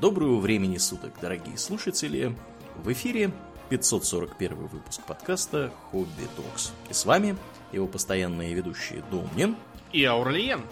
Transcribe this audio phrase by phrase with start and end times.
[0.00, 2.32] Доброго времени суток, дорогие слушатели.
[2.76, 3.32] В эфире
[3.68, 6.72] 541 выпуск подкаста «Хобби Токс».
[6.88, 7.36] И с вами
[7.72, 9.56] его постоянные ведущие Домнин
[9.92, 10.62] и Аурлиен.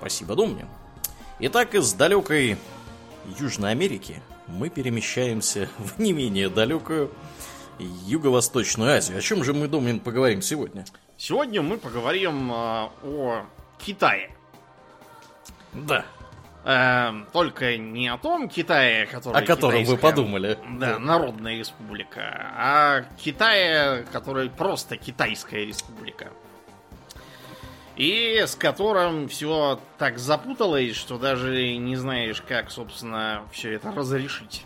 [0.00, 0.66] Спасибо, Домнин.
[1.38, 2.56] Итак, из далекой
[3.38, 7.12] Южной Америки мы перемещаемся в не менее далекую
[7.78, 9.18] Юго-Восточную Азию.
[9.18, 10.84] О чем же мы, Домнин, поговорим сегодня?
[11.16, 13.46] Сегодня мы поговорим э, о
[13.78, 14.32] Китае.
[15.72, 16.04] Да.
[16.64, 20.58] Э, только не о том Китае, который О котором вы подумали.
[20.78, 26.28] Да, Народная Республика, а Китае, который просто Китайская Республика.
[27.96, 34.64] И с которым все так запуталось, что даже не знаешь, как, собственно, все это разрешить.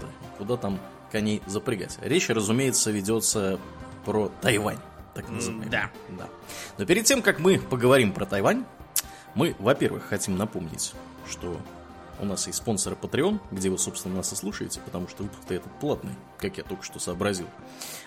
[0.00, 0.06] Да.
[0.38, 0.78] Куда там
[1.10, 1.98] коней запрягать?
[2.00, 3.58] Речь, разумеется, ведется
[4.06, 4.78] про Тайвань,
[5.14, 5.68] так называемый.
[5.68, 5.90] Да.
[6.10, 6.28] да.
[6.78, 8.64] Но перед тем, как мы поговорим про Тайвань,
[9.34, 10.94] мы, во-первых, хотим напомнить,
[11.28, 11.60] что
[12.20, 15.72] у нас есть спонсор Patreon, где вы, собственно, нас и слушаете, потому что выпуск-то этот
[15.80, 17.46] платный, как я только что сообразил.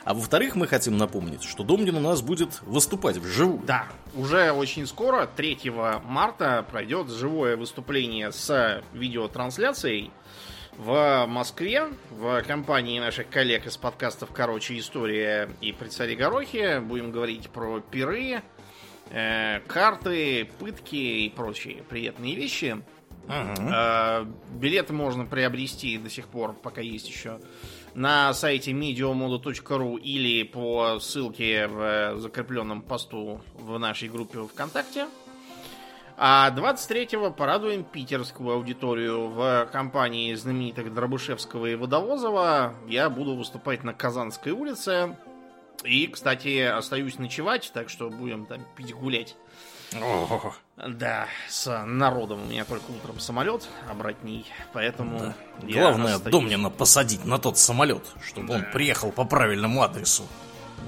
[0.04, 3.64] А во-вторых, мы хотим напомнить, что Домнин у нас будет выступать вживую.
[3.66, 5.72] Да, уже очень скоро, 3
[6.06, 10.12] марта, пройдет живое выступление с видеотрансляцией
[10.78, 16.80] в Москве, в компании наших коллег из подкастов «Короче, история» и «При царе Горохе».
[16.82, 18.42] Будем говорить про пиры,
[19.10, 22.82] э, карты, пытки и прочие приятные вещи.
[23.28, 27.40] Э, билеты можно приобрести до сих пор, пока есть еще,
[27.94, 35.08] на сайте mediomodo.ru или по ссылке в закрепленном посту в нашей группе ВКонтакте.
[36.18, 42.74] А 23-го порадуем питерскую аудиторию в компании знаменитых Дробышевского и Водовозова.
[42.88, 45.18] Я буду выступать на Казанской улице.
[45.84, 49.36] И, кстати, остаюсь ночевать, так что будем там пить гулять.
[49.94, 50.54] О,
[50.88, 52.44] Да, с народом.
[52.44, 55.20] У меня только утром самолет обратней, поэтому...
[55.20, 55.36] да.
[55.62, 58.68] Главное, остаюсь Домнина посадить на тот самолет, чтобы он Да.
[58.74, 60.24] приехал по правильному адресу.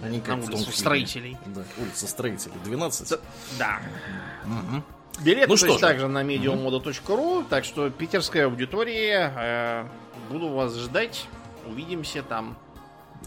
[0.03, 1.37] А не на как том улицу строителей.
[1.45, 3.19] Да, улица строителей, 12.
[3.57, 3.79] Да.
[4.45, 4.83] Мгм.
[5.21, 5.85] Билеты Ну то что есть же.
[5.85, 9.87] также на mediomodo.ru, так что питерская аудитория, э,
[10.29, 11.27] буду вас ждать,
[11.65, 12.57] увидимся там.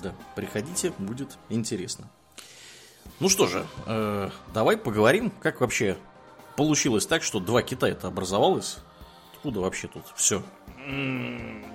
[0.01, 2.09] Да, приходите, будет интересно.
[3.21, 5.97] Ну что же, э, давай поговорим, как вообще
[6.57, 8.79] получилось так, что два Китая-то образовалось.
[9.35, 10.43] Откуда вообще тут все?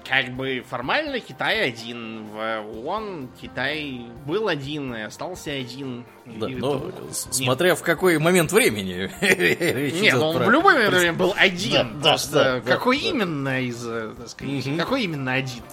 [0.08, 2.26] Как бы формально Китай один.
[2.26, 2.38] В
[2.86, 6.06] ООН Китай был один и остался один.
[6.26, 7.36] Да, И но тут- с- Нет.
[7.36, 9.10] смотря в какой момент времени.
[10.02, 11.72] Нет, он про- в любое время был один.
[11.72, 13.08] Да, да, Просто да, да, какой да.
[13.08, 14.78] именно из, э, так сказать, Мгм.
[14.78, 15.64] какой именно один?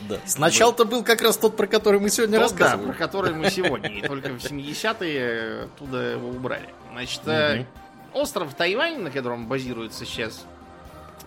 [0.00, 0.18] Да.
[0.26, 2.92] Сначала-то был как раз тот, про который мы сегодня Тот, да, рассказываем.
[2.92, 3.90] про который мы сегодня.
[3.90, 6.68] И только в 70-е оттуда его убрали.
[6.92, 7.64] Значит, э,
[8.12, 10.44] остров Тайвань, на котором базируется сейчас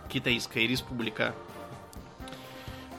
[0.09, 1.33] Китайская республика,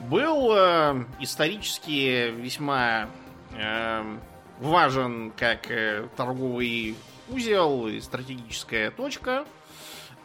[0.01, 3.09] был э, исторически весьма
[3.57, 4.17] э,
[4.59, 6.95] важен как э, торговый
[7.29, 9.45] узел и стратегическая точка.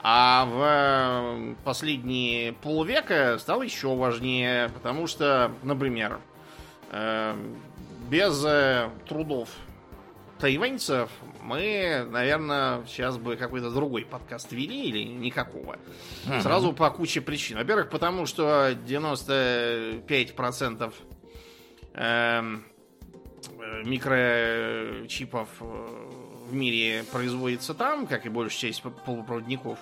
[0.01, 6.21] А в э, последние полвека стало еще важнее, потому что, например,
[6.93, 7.35] э,
[8.09, 9.49] без э, трудов
[10.39, 11.11] тайваньцев
[11.43, 15.79] мы, наверное, сейчас бы какой-то другой подкаст вели или никакого.
[16.43, 17.59] Сразу по куче причин.
[17.59, 20.95] Во-первых, потому что 95%
[21.95, 22.65] эм,
[23.85, 25.49] микрочипов
[26.49, 29.79] в мире производится там, как и большая часть полупроводников.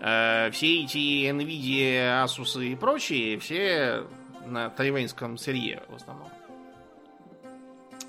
[0.00, 4.04] Э, Все эти NVIDIA, Asus и прочие, все
[4.46, 6.28] на тайваньском сырье в основном.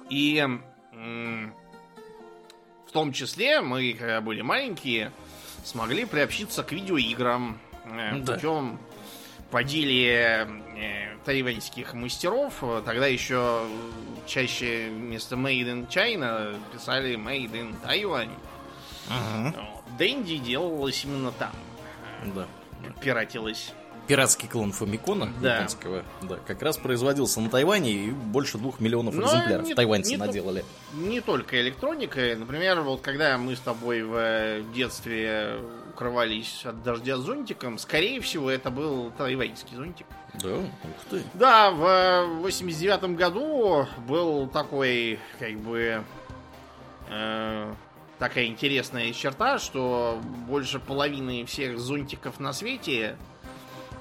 [0.09, 0.43] И
[2.87, 5.11] в том числе мы, когда были маленькие,
[5.63, 8.33] смогли приобщиться к видеоиграм э, Да.
[8.33, 8.79] путем
[9.53, 12.55] поделия э, тайваньских мастеров.
[12.85, 13.61] Тогда еще
[14.25, 18.29] чаще вместо Made in China писали Made in Taiwan.
[19.09, 19.55] Вот.
[19.99, 21.51] Дэнди делалось именно там.
[22.35, 22.47] Да.
[22.99, 23.73] Пиратилось.
[24.07, 25.55] Пиратский клон Фомикона Да.
[25.57, 30.11] японского, да, как раз производился на Тайване и больше двух миллионов Но экземпляров не- тайваньцы
[30.11, 30.65] не наделали.
[30.93, 32.19] Не только электроника.
[32.37, 35.57] Например, вот когда мы с тобой в э, детстве
[35.93, 40.07] укрывались от дождя зонтиком, скорее всего, это был тайваньский зонтик.
[40.41, 40.67] Да, ух
[41.09, 41.21] ты.
[41.35, 46.03] Да, в 89 году был такой, как бы,
[47.09, 47.73] э,
[48.17, 53.15] такая интересная черта, что больше половины всех зонтиков на свете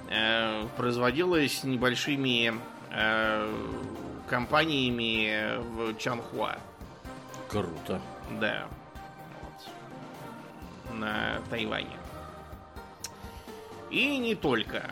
[0.08, 2.54] э, производилось небольшими
[2.90, 3.54] э,
[4.28, 6.56] компаниями в Чанхуа.
[7.48, 8.00] Круто.
[8.40, 8.66] Да.
[10.92, 11.96] На Тайване.
[13.90, 14.90] И не только.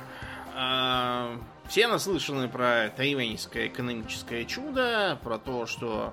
[0.54, 1.36] э,
[1.68, 6.12] все наслышаны про тайваньское экономическое чудо, про то, что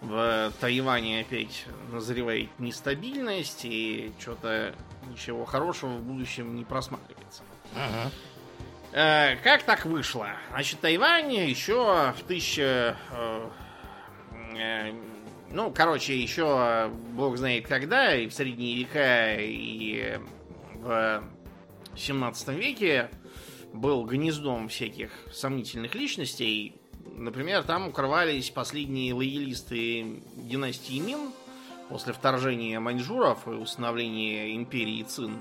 [0.00, 4.74] в Тайване опять назревает нестабильность и что-то
[5.08, 7.42] ничего хорошего в будущем не просматривается.
[7.74, 8.10] Ага.
[8.92, 10.28] Э, как так вышло?
[10.50, 12.96] Значит, Тайвань еще в 1000...
[13.10, 13.48] э,
[14.56, 14.92] э,
[15.54, 20.18] ну, короче, еще бог знает когда, и в средние века, и
[20.74, 21.22] в
[21.96, 23.08] 17 веке
[23.72, 26.74] был гнездом всяких сомнительных личностей.
[27.16, 31.30] Например, там укрывались последние лоялисты династии Мин
[31.88, 35.40] после вторжения маньчжуров и установления империи Цин.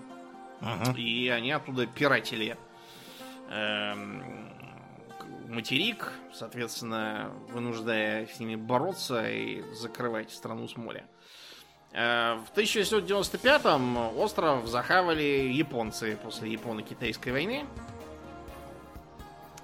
[0.62, 0.96] Ага.
[0.96, 2.56] И они оттуда пиратели
[3.50, 4.43] эм,
[5.54, 11.06] материк, соответственно, вынуждая с ними бороться и закрывать страну с моря.
[11.94, 17.66] Э, В 1695-м остров захавали японцы после Японо-Китайской войны.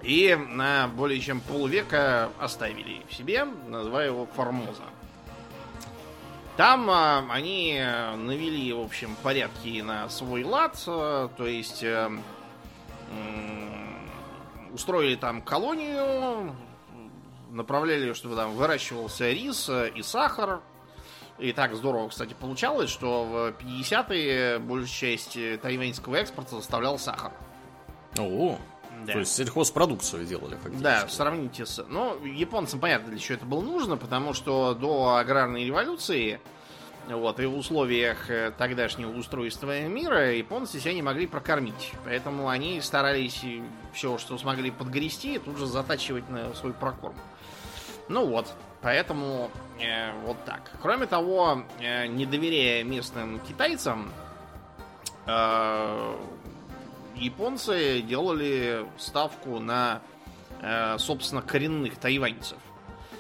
[0.02, 4.84] И на более чем полвека оставили в себе, называя его Формоза.
[6.56, 12.22] Там а, они э, навели, в общем, порядки на свой лад, то есть м,
[14.74, 16.56] устроили там колонию,
[17.52, 20.62] направляли, чтобы там выращивался рис э, и сахар.
[21.38, 24.88] И так здорово, кстати, получалось, что в 50-е большая
[25.18, 27.32] часть э, тайваньского экспорта составлял сахар.
[28.18, 28.58] О,
[29.06, 29.14] Да.
[29.14, 30.84] то есть сельхозпродукцию делали фактически.
[30.84, 31.84] Да, сравните с...
[31.88, 36.42] Ну, японцам понятно, для чего это было нужно, потому что до аграрной революции,
[37.18, 41.94] вот, и в условиях э, тогдашнего устройства мира, японцы себя не могли прокормить.
[42.06, 43.44] Поэтому они старались
[43.94, 47.16] все, что смогли подгрести, тут же затачивать на свой прокорм.
[48.10, 50.72] Ну вот, поэтому э, вот так.
[50.82, 54.12] Кроме того, э, не доверяя местным китайцам,
[55.26, 56.16] э,
[57.16, 60.02] японцы делали ставку на,
[60.62, 62.58] э, собственно, коренных тайваньцев.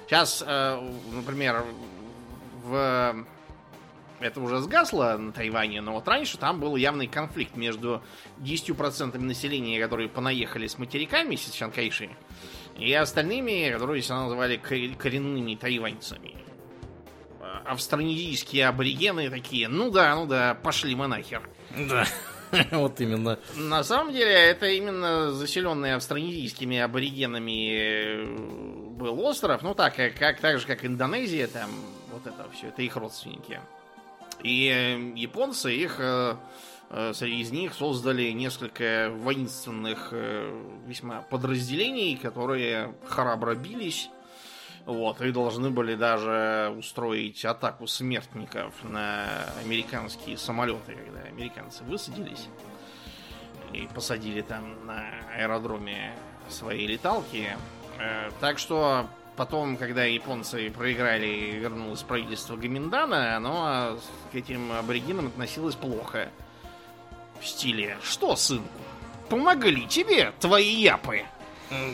[0.06, 1.66] Сейчас, э, например,
[2.64, 3.26] в...
[4.20, 8.02] Это уже сгасло на Тайване, но вот раньше там был явный конфликт между
[8.40, 12.10] 10% населения, которые понаехали с материками Сичан Кайши,
[12.78, 16.36] и остальными, которые себя называли кор- коренными тайваньцами.
[17.42, 21.42] А Австронезийские аборигены такие, ну да, ну да, пошли мы нахер.
[21.90, 22.06] Да.
[22.72, 23.38] Вот именно.
[23.56, 29.62] На самом деле, это именно заселенный австронезийскими аборигенами э, был остров.
[29.62, 31.70] Ну так, как, как так же, как Индонезия, там
[32.12, 33.60] вот это все, это их родственники.
[34.44, 36.36] И э, японцы их э,
[36.90, 44.10] э, среди из них создали несколько воинственных э, весьма подразделений, которые храбро бились.
[44.86, 49.28] Вот, и должны были даже устроить атаку смертников на
[49.64, 52.48] американские самолеты, когда американцы высадились
[53.72, 56.16] и посадили там на аэродроме
[56.48, 57.56] свои леталки.
[58.40, 59.08] Так что
[59.40, 63.98] потом, когда японцы проиграли и вернулось правительство Гаминдана, оно
[64.34, 66.30] к этим аборигенам относилось плохо.
[67.40, 68.68] В стиле «Что, сынку,
[69.30, 71.22] помогли тебе твои япы?»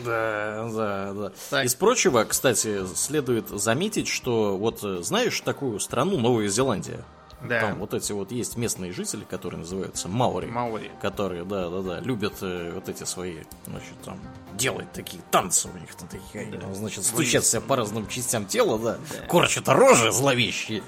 [0.04, 1.32] Да, да, да.
[1.50, 1.66] Так.
[1.66, 7.04] Из прочего, кстати, следует заметить, что вот э, знаешь такую страну Новая Зеландия?
[7.48, 7.60] Да.
[7.60, 10.46] Там вот эти вот есть местные жители, которые называются Маори.
[10.46, 10.90] Маори.
[11.00, 13.36] Которые, да, да, да, любят э, вот эти свои,
[13.66, 14.18] значит, там,
[14.54, 18.78] делать такие танцы у них там такие, они, значит, стучат себя по разным частям тела,
[18.78, 18.98] да,
[19.28, 20.82] корчат рожи зловещие.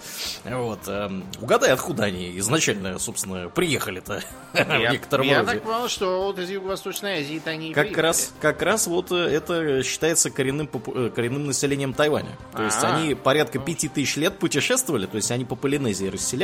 [0.44, 0.80] Вот.
[0.88, 4.22] эм, угадай, откуда они изначально, собственно, приехали-то
[4.52, 5.52] в Я, некотором я роде.
[5.52, 8.02] так понял, что вот из Юго-Восточной Азии-то они Как приехали.
[8.06, 12.36] раз, как раз вот э, это считается коренным, э, коренным населением Тайваня.
[12.54, 12.96] То есть А.
[12.96, 16.38] они порядка пяти тысяч лет путешествовали, то есть они по Полинезии расселялись.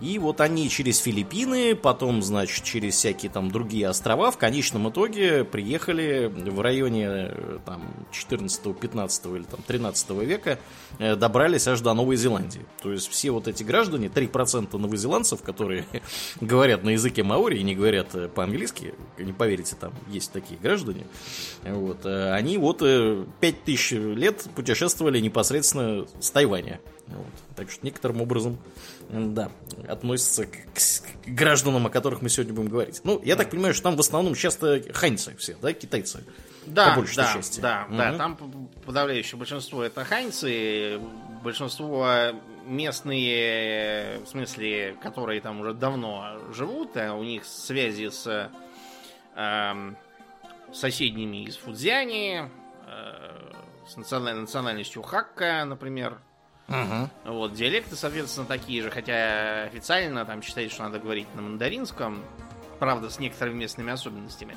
[0.00, 5.44] И вот они через Филиппины, потом, значит, через всякие там другие острова, в конечном итоге
[5.44, 10.58] приехали в районе э, там 14, 15 или там 13 века,
[10.98, 12.62] э, добрались аж до Новой Зеландии.
[12.82, 15.86] То есть все вот эти граждане, 3% новозеландцев, которые
[16.40, 21.06] говорят на языке маори и не говорят э, по-английски, не поверите, там есть такие граждане,
[21.62, 26.80] вот, они вот э, 5000 лет путешествовали непосредственно с Тайваня.
[27.06, 27.26] Вот.
[27.56, 28.58] Так что некоторым образом,
[29.08, 29.50] да,
[29.88, 30.78] относятся к, к
[31.24, 33.00] к гражданам, о которых мы сегодня будем говорить.
[33.04, 36.24] Ну, я так понимаю, что там в основном часто ханьцы все, да, китайцы.
[36.66, 37.60] Да, по большей да, части.
[37.60, 38.18] да, да, Мгм.
[38.18, 38.36] там
[38.86, 40.98] подавляющее большинство это ханьцы,
[41.42, 42.06] большинство
[42.66, 48.50] местные, в смысле, которые там уже давно живут, а у них связи с
[49.36, 49.96] эм,
[50.72, 52.48] соседними из Фудзяни,
[52.86, 53.52] э,
[53.86, 56.18] с национальной национальностью Хакка, например.
[56.68, 57.10] Мгм.
[57.24, 62.22] Вот, диалекты, соответственно, такие же, хотя официально там считают, что надо говорить на мандаринском,
[62.78, 64.56] правда, с некоторыми местными особенностями.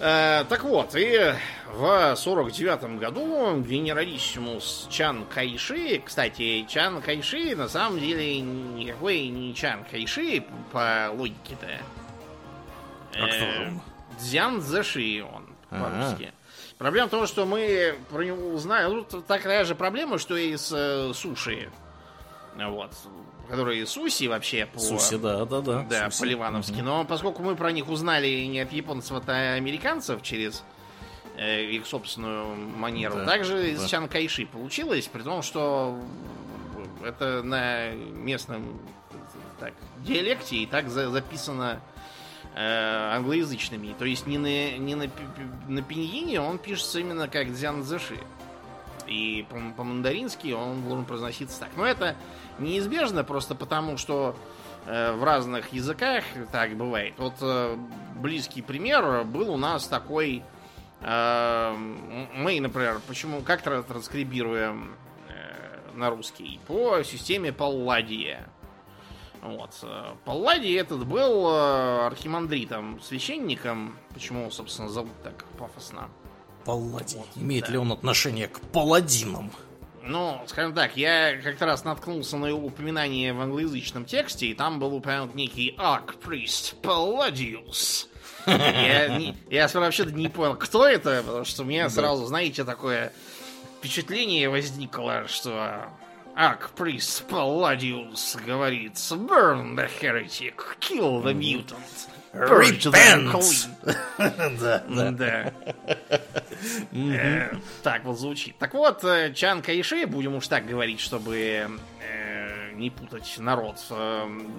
[0.00, 1.34] Э, так вот, и
[1.72, 9.84] в 49 году генералиссимус Чан Кайши, кстати, Чан Кайши на самом деле никакой не Чан
[9.90, 11.80] Кайши по логике-то.
[13.14, 13.80] А кто же он?
[14.20, 16.32] Дзян Заши он по-русски.
[16.78, 19.04] Проблема в том, что мы про него узнаем.
[19.12, 21.70] Ну, такая же проблема, что и с э, суши.
[22.56, 22.92] Вот.
[23.48, 24.78] Которые суси вообще по...
[24.78, 25.82] Суси, да, да, да.
[25.88, 26.20] Да, Суси.
[26.20, 26.80] по-ливановски.
[26.80, 30.62] Но поскольку мы про них узнали не от японцев, а от американцев через
[31.36, 33.88] э, их собственную манеру, Да, также из да.
[33.88, 35.98] Чан Кайши получилось, при том, что
[37.04, 38.78] это на местном
[39.58, 41.80] так, диалекте и так за- записано
[42.60, 43.94] англоязычными.
[43.98, 45.08] То есть не на, не на,
[45.68, 48.18] на пиньине он пишется именно как Дзян Зэши.
[49.06, 51.70] И по- по-мандарински он должен произноситься так.
[51.76, 52.16] Но это
[52.58, 54.36] неизбежно просто потому, что
[54.86, 57.14] э, в разных языках так бывает.
[57.16, 57.76] Вот э,
[58.16, 60.42] близкий пример был у нас такой...
[61.00, 61.74] э,
[62.34, 64.94] мы, например, почему как тра- транскрибируем
[65.28, 66.60] э, на русский?
[66.66, 68.48] По системе Палладия.
[69.42, 69.70] Вот.
[69.82, 73.96] э, Палладий этот был э, архимандритом, священником.
[74.14, 76.08] Почему, его, собственно, зовут так пафосно?
[76.64, 77.18] Палладий.
[77.18, 77.72] Вот, Имеет да.
[77.72, 79.50] ли он отношение к паладинам?
[80.02, 84.78] Ну, скажем так, я как-то раз наткнулся на его упоминание в англоязычном тексте, и там
[84.80, 88.08] был упомянут некий аркприст Палладиус.
[88.46, 93.12] Я, не- я вообще-то не понял, кто это, потому что у меня сразу, знаете, такое
[93.78, 95.90] впечатление возникло, что
[96.38, 103.68] аркприст Палладиус говорит «Burn the heretic, kill the mutant, Repent!» clean».
[104.88, 105.52] Да, да.
[106.92, 108.56] Э, Так вот звучит.
[108.58, 113.76] Так вот, э, Чан Кайши, будем уж так говорить, чтобы э, не путать народ,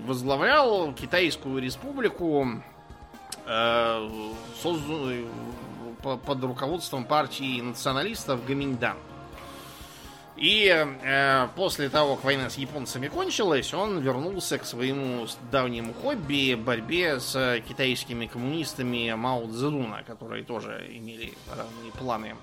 [0.06, 2.62] возглавлял Китайскую республику
[6.04, 8.98] под руководством партии националистов Гаминьдан.
[10.40, 10.68] И
[11.04, 17.20] э, после того, как война с японцами кончилась, он вернулся к своему давнему хобби борьбе
[17.20, 22.36] с китайскими коммунистами Мао Цзэдуна, которые тоже имели равные планы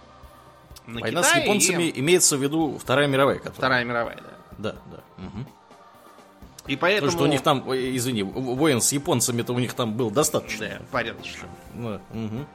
[0.86, 3.56] на Война Китай с японцами и имеется в виду Вторая мировая, которая.
[3.56, 4.36] Вторая мировая, да.
[4.58, 5.02] Да, да.
[5.16, 5.46] мгм.
[6.66, 7.06] И поэтому...
[7.06, 10.68] Потому что у них там, извини, воин с японцами-то у них там был достаточно.
[10.68, 11.48] Да, порядочно.
[11.74, 12.46] Да, мгм.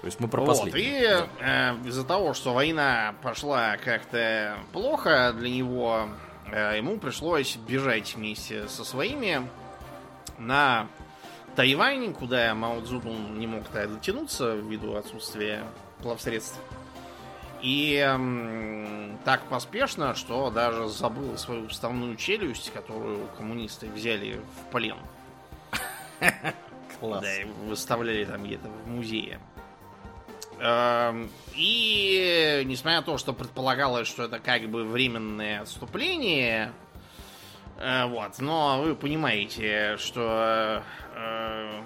[0.00, 1.02] То есть мы про Вот, и
[1.40, 6.08] э, из-за того, что война пошла как-то плохо для него,
[6.52, 9.42] э, ему пришлось бежать вместе со своими
[10.38, 10.86] на
[11.56, 15.64] Тайвань, куда Мао Цзэдун не мог тогда дотянуться ввиду отсутствия
[16.00, 16.60] плавсредств.
[17.60, 24.98] И эм, так поспешно, что даже забыл свою вставную челюсть, которую коммунисты взяли в плен.
[27.00, 27.22] Класс.
[27.22, 29.40] Да, и выставляли там где-то в музее.
[30.60, 36.72] Эм, И несмотря на то, что предполагалось, что это как бы временное отступление,
[37.78, 40.82] э, вот, но вы понимаете, что
[41.14, 41.82] э,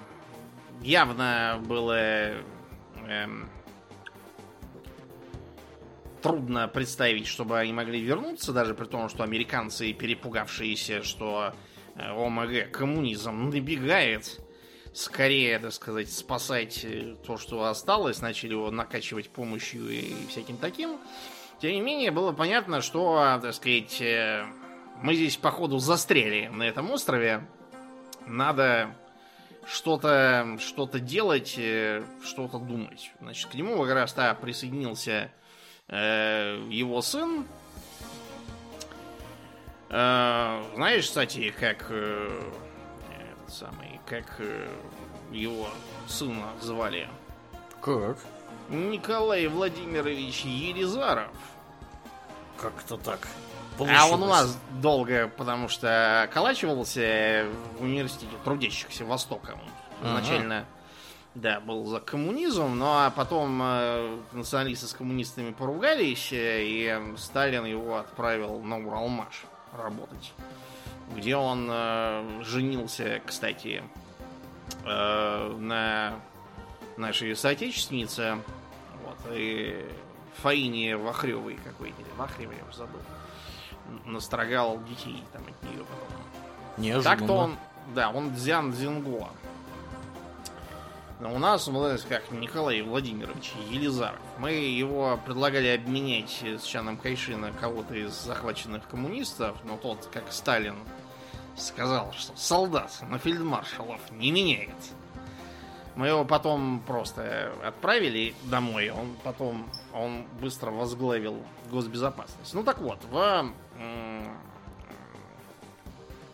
[0.81, 2.33] явно было
[3.07, 3.49] эм,
[6.21, 11.53] трудно представить, чтобы они могли вернуться, даже при том, что американцы, перепугавшиеся, что
[11.95, 14.39] э, ОМГ коммунизм набегает,
[14.93, 20.99] скорее, так сказать, спасать э, то, что осталось, начали его накачивать помощью и всяким таким.
[21.59, 24.45] Тем не менее, было понятно, что, так сказать, э,
[25.01, 27.47] мы здесь, походу, застряли на этом острове.
[28.25, 28.95] Надо
[29.65, 33.11] что-то что делать, э, что-то думать.
[33.19, 35.31] Значит, к нему как раз то присоединился
[35.87, 37.45] э, его сын.
[39.89, 41.91] Э, знаешь, кстати, как
[43.43, 44.67] этот самый, как э,
[45.31, 45.67] его
[46.07, 47.07] сына звали?
[47.81, 48.17] Как?
[48.69, 51.31] Николай Владимирович Елизаров.
[52.57, 53.27] Как-то так.
[53.79, 54.29] А он у получилось.
[54.29, 57.47] нас долго, потому что околачивался
[57.79, 59.53] в университете трудящихся Востока.
[59.53, 59.59] Он
[60.01, 60.19] Ага.
[60.19, 60.65] Изначально,
[61.33, 67.65] да, был за коммунизм, ну а потом э, националисты с коммунистами поругались, э, и Сталин
[67.65, 70.33] его отправил на Уралмаш работать.
[71.15, 73.83] Где он э, женился, кстати,
[74.85, 76.13] э, на
[76.97, 78.37] нашей соотечественнице.
[79.03, 79.85] Вот, и
[80.41, 82.01] Фаине Вахревой какой-то.
[82.17, 83.01] Вахревой, я уже забыл.
[84.05, 86.23] Настрогал детей там от нее потом.
[86.77, 87.17] Неожиданно.
[87.17, 87.55] Так-то он,
[87.93, 89.29] да, он Дзян Дзинго.
[91.25, 94.19] У нас был как Николай Владимирович Елизаров.
[94.39, 100.25] Мы его предлагали обменять с Чаном Кайши на кого-то из захваченных коммунистов, но тот, как
[100.33, 100.75] Сталин,
[101.55, 104.75] сказал, что солдат на фельдмаршалов не меняет.
[105.95, 108.89] Мы его потом просто отправили домой.
[108.89, 111.37] Он потом он быстро возглавил
[111.71, 112.53] госбезопасность.
[112.53, 113.49] Ну так вот, в,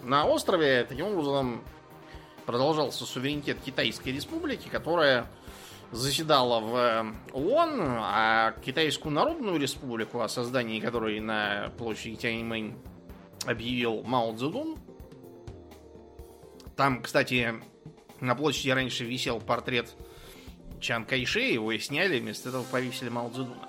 [0.01, 1.61] на острове таким образом
[2.49, 5.27] продолжался суверенитет Китайской республики, которая
[5.91, 12.73] заседала в ООН, а Китайскую Народную Республику, о создании которой на площади Тяньаньмэнь
[13.45, 14.79] объявил Мао Цзэдун.
[16.75, 17.53] Там, кстати,
[18.19, 19.95] на площади раньше висел портрет
[20.81, 23.68] Чан Кайши, его и сняли, вместо этого повесили Мао Цзэдуна.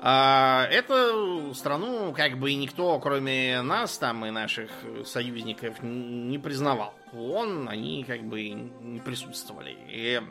[0.00, 4.70] А эту страну как бы никто, кроме нас там и наших
[5.04, 6.94] союзников, не признавал.
[7.12, 9.76] Он, они как бы не присутствовали.
[9.88, 10.22] И э,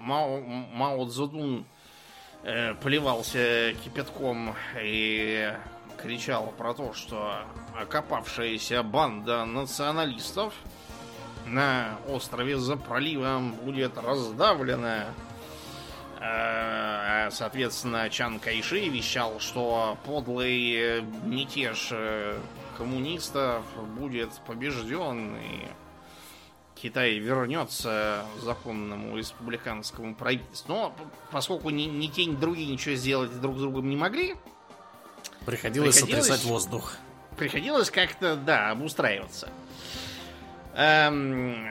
[0.00, 1.66] Мао, Мао Цзэдун
[2.42, 5.52] э, плевался кипятком и
[5.96, 7.38] кричал про то, что
[7.80, 10.54] окопавшаяся банда националистов
[11.46, 15.06] на острове за проливом будет раздавлена
[17.30, 22.38] соответственно, Чан Кайши вещал, что подлый мятеж э,
[22.76, 23.64] коммунистов
[23.96, 25.68] будет побежден, и
[26.74, 30.74] Китай вернется законному республиканскому правительству.
[30.74, 30.96] Но
[31.30, 34.34] поскольку ни, ни те, ни другие ничего сделать друг с другом не могли,
[35.46, 36.96] приходилось, приходилось сотрясать воздух.
[37.36, 39.48] Приходилось как-то, да, обустраиваться.
[40.74, 41.68] Эм,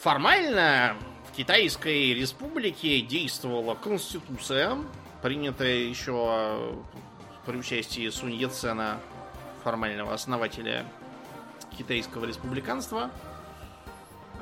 [0.00, 0.96] формально
[1.40, 4.76] Китайской республике действовала конституция,
[5.22, 6.74] принятая еще
[7.46, 9.00] при участии Сунь Яцена,
[9.64, 10.84] формального основателя
[11.78, 13.10] китайского республиканства.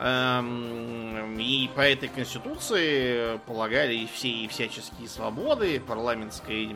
[0.00, 6.66] Эм, и по этой конституции полагались все и всяческие свободы, парламентская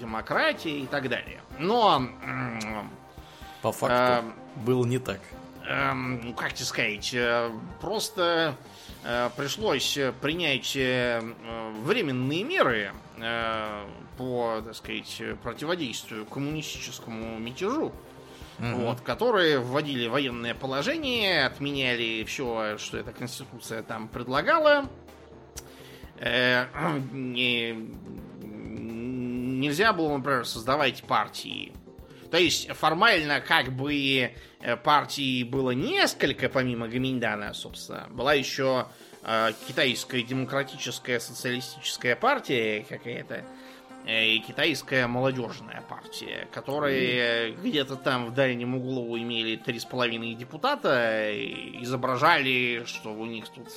[0.00, 1.42] демократия и так далее.
[1.58, 2.08] Но...
[3.60, 5.20] По факту э, было не так.
[5.68, 5.92] Э,
[6.38, 7.50] как тебе сказать, э,
[7.82, 8.56] просто
[9.36, 11.20] пришлось принять э,
[11.84, 13.84] временные меры э,
[14.16, 17.92] по, так сказать, противодействию коммунистическому мятежу,
[18.58, 18.76] угу.
[18.76, 24.88] вот, которые вводили военное положение, отменяли все, что эта конституция там предлагала.
[27.12, 27.72] Не,
[29.62, 31.72] нельзя было, например, создавать партии
[32.32, 38.06] то есть формально как бы э, партий было несколько, помимо Гаминдана, собственно.
[38.08, 38.86] Была еще
[39.22, 43.44] э, китайская демократическая социалистическая партия какая-то
[44.06, 47.62] э, и китайская молодежная партия, которые mm.
[47.64, 53.46] где-то там в дальнем углу имели три с половиной депутата, и изображали, что у них
[53.50, 53.68] тут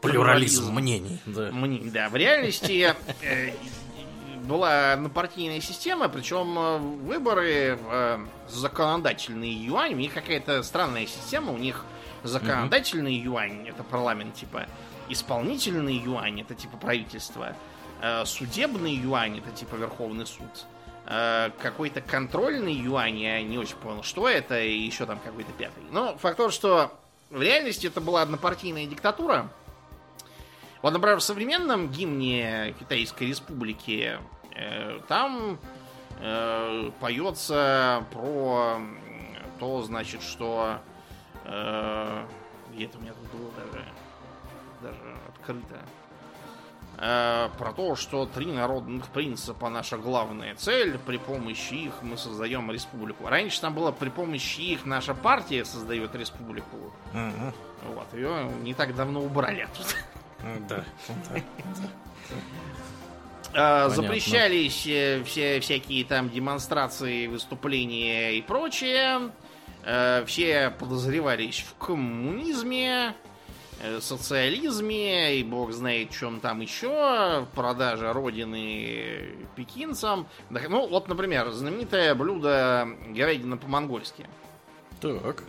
[0.00, 1.18] плюрализм, плюрализм мнений.
[1.26, 1.50] Да.
[1.50, 2.08] Мнений, да.
[2.08, 3.50] В реальности э,
[4.46, 11.58] была однопартийная система, причем э, выборы э, законодательный юань, у них какая-то странная система, у
[11.58, 11.84] них
[12.22, 13.24] законодательный mm-hmm.
[13.24, 14.66] юань, это парламент типа,
[15.08, 17.54] исполнительный юань, это типа правительство,
[18.00, 20.66] э, судебный юань, это типа Верховный суд,
[21.62, 25.84] какой-то контрольный юань, я не очень понял, что это, и еще там какой-то пятый.
[25.92, 26.98] Но факт тот, что
[27.30, 29.48] в реальности это была однопартийная диктатура,
[30.82, 34.18] вот, например, в современном гимне Китайской Республики Э,
[35.08, 35.58] там
[36.20, 38.78] э, поется про
[39.58, 40.78] то, значит, что
[41.44, 42.24] э,
[42.74, 43.84] где-то у меня тут было даже,
[44.82, 45.80] даже открыто.
[46.98, 52.70] Э, про то, что три народных принципа наша главная цель, при помощи их мы создаем
[52.70, 53.28] республику.
[53.28, 56.76] Раньше там было при помощи их наша партия создает республику.
[57.12, 57.94] Угу.
[57.94, 59.88] Вот, ее не так давно убрали оттуда.
[60.68, 60.84] Да.
[63.56, 63.94] Понятно.
[63.94, 69.30] Запрещались э, все всякие там демонстрации, выступления и прочее.
[69.82, 73.14] Э, все подозревались в коммунизме,
[73.80, 80.28] э, социализме и бог знает чем там еще, продажа родины пекинцам.
[80.50, 84.26] Ну, вот, например, знаменитое блюдо говядина по-монгольски.
[85.00, 85.44] Так.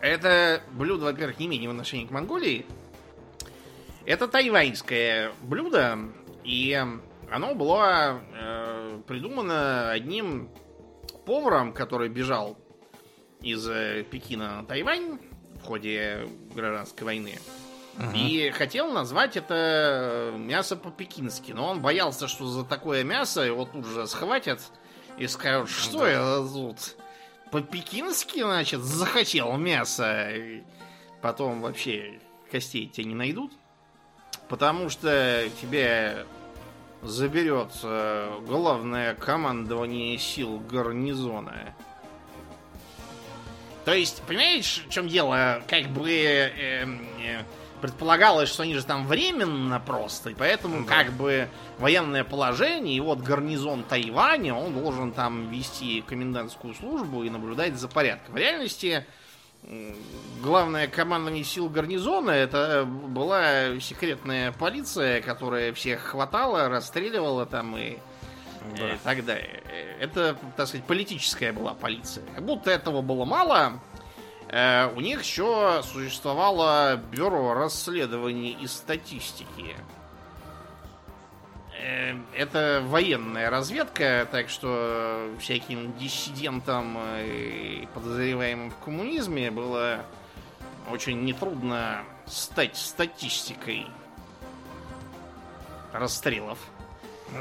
[0.00, 2.66] Это блюдо, во-первых, не имеет отношения к Монголии.
[4.04, 5.96] Это тайваньское блюдо,
[6.44, 6.78] и
[7.30, 10.50] оно было э, придумано одним
[11.24, 12.58] поваром, который бежал
[13.40, 15.18] из э, Пекина на Тайвань
[15.62, 17.38] в ходе гражданской войны.
[17.96, 21.52] uh И хотел назвать это мясо по-пекински.
[21.52, 24.60] Но он боялся, что за такое мясо его тут же схватят
[25.18, 26.08] и скажут, что да.
[26.10, 26.96] это тут
[27.50, 30.30] по-пекински, значит, захотел мясо.
[30.30, 30.62] И
[31.20, 33.52] потом вообще костей тебе не найдут.
[34.52, 36.26] Потому что тебе
[37.00, 37.70] заберет
[38.46, 41.74] главное командование сил гарнизона.
[43.86, 45.62] То есть, понимаешь, в чем дело?
[45.66, 46.50] Как бы э,
[46.84, 47.44] э,
[47.80, 50.96] предполагалось, что они же там временно просто, и поэтому да.
[50.96, 57.30] как бы военное положение, и вот гарнизон Тайваня, он должен там вести комендантскую службу и
[57.30, 58.34] наблюдать за порядком.
[58.34, 59.06] В реальности
[60.42, 67.98] главное командование сил гарнизона это была секретная полиция, которая всех хватала, расстреливала там и,
[68.76, 68.98] да.
[69.04, 69.62] так далее.
[70.00, 72.24] Это, так сказать, политическая была полиция.
[72.34, 73.80] Как будто этого было мало,
[74.48, 79.76] э, у них еще существовало бюро расследований и статистики.
[81.82, 90.04] Э, это военная разведка, так что всяким диссидентам и подозреваемым в коммунизме было
[90.90, 93.86] очень нетрудно стать статистикой
[95.92, 96.58] расстрелов.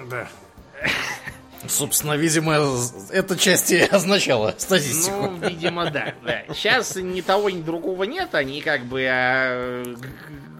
[0.09, 0.27] Да.
[1.67, 2.57] Собственно, видимо,
[3.11, 5.29] эта часть и означала статистику.
[5.29, 6.43] Ну, видимо, да, да.
[6.53, 8.33] Сейчас ни того, ни другого нет.
[8.33, 9.83] Они как бы а,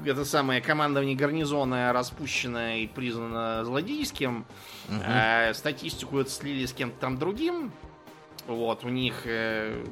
[0.05, 4.45] это самое командование гарнизона распущено и признано злодейским.
[4.89, 4.97] Угу.
[5.05, 7.71] А статистику это слили с кем-то там другим.
[8.47, 9.85] Вот, у них э,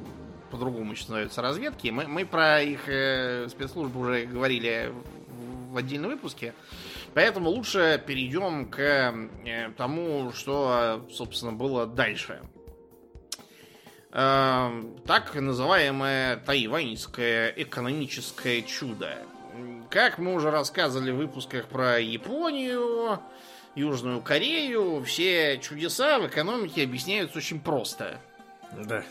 [0.49, 1.89] по-другому еще называются разведки.
[1.89, 4.91] Мы, мы про их э, спецслужбы уже говорили
[5.27, 6.53] в, в отдельном выпуске.
[7.13, 12.41] Поэтому лучше перейдем к э, тому, что, собственно, было дальше.
[14.11, 19.17] Э, так называемое тайваньское экономическое чудо.
[19.89, 23.19] Как мы уже рассказывали в выпусках про Японию,
[23.75, 28.19] Южную Корею, все чудеса в экономике объясняются очень просто.
[28.71, 29.03] Да.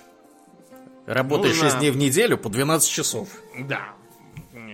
[1.07, 1.71] Работаешь Нужно...
[1.71, 3.29] 6 дней в неделю по 12 часов.
[3.59, 3.95] Да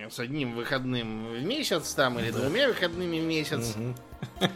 [0.09, 2.39] с одним выходным в месяц там или да.
[2.39, 3.75] двумя выходными в месяц.
[3.75, 4.49] Угу.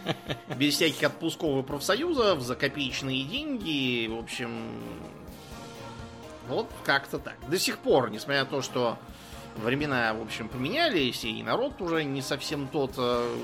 [0.56, 4.08] Без всяких отпусков и профсоюзов, за копеечные деньги.
[4.08, 4.72] В общем,
[6.48, 7.38] вот как-то так.
[7.50, 8.98] До сих пор, несмотря на то, что
[9.58, 12.94] времена, в общем, поменялись, и народ уже не совсем тот.
[12.98, 13.36] Э,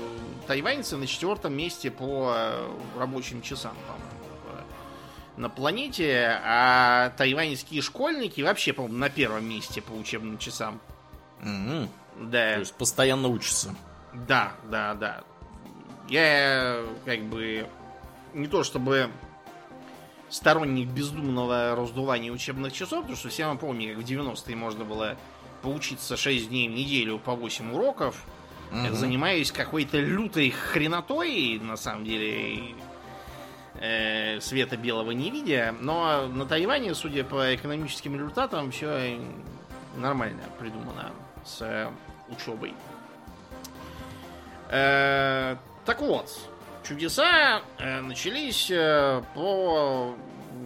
[0.46, 4.16] тайваньцы на четвертом месте по э, рабочим часам, по-моему,
[5.36, 10.80] на планете, а тайваньские школьники вообще, по-моему, на первом месте по учебным часам.
[11.42, 11.88] Mm-hmm.
[12.22, 12.54] Да.
[12.54, 13.74] То есть постоянно учится.
[14.14, 15.24] Да, да, да.
[16.08, 17.68] Я как бы
[18.32, 19.10] не то чтобы
[20.30, 25.16] сторонник бездумного раздувания учебных часов, потому что все мы помним, как в 90-е можно было
[25.66, 28.24] поучиться 6 дней в неделю по 8 уроков,
[28.70, 28.94] угу.
[28.94, 32.76] занимаясь какой-то лютой хренотой, на самом деле,
[33.74, 35.74] э, света белого не видя.
[35.80, 39.18] Но на Тайване, судя по экономическим результатам, все
[39.96, 41.10] нормально придумано
[41.44, 41.90] с э,
[42.28, 42.72] учебой.
[44.70, 46.30] Э, так вот,
[46.86, 50.14] чудеса э, начались э, по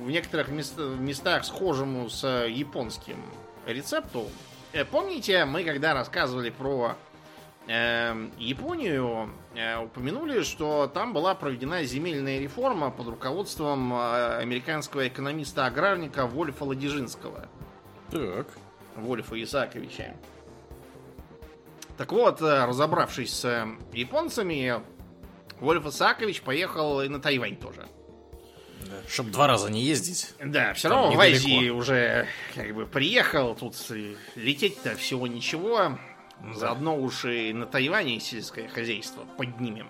[0.04, 3.16] в некоторых мест, местах схожему с японским
[3.66, 4.28] рецепту.
[4.72, 6.96] Э, помните, мы когда рассказывали про
[7.66, 16.26] э, Японию, э, упомянули, что там была проведена земельная реформа под руководством э, американского экономиста-аграрника
[16.26, 17.48] Вольфа Ладижинского.
[18.10, 18.46] Так.
[18.96, 20.14] Вольфа Исааковича.
[21.96, 24.82] Так вот, э, разобравшись с э, японцами,
[25.58, 27.86] Вольф Исаакович поехал и на Тайвань тоже.
[28.90, 30.34] Да, чтоб два раза не ездить.
[30.44, 33.76] Да, все равно в Азии уже как бы приехал, тут
[34.34, 35.98] лететь-то всего ничего.
[36.40, 36.54] Да.
[36.54, 39.88] Заодно уж и на Тайване сельское хозяйство поднимем.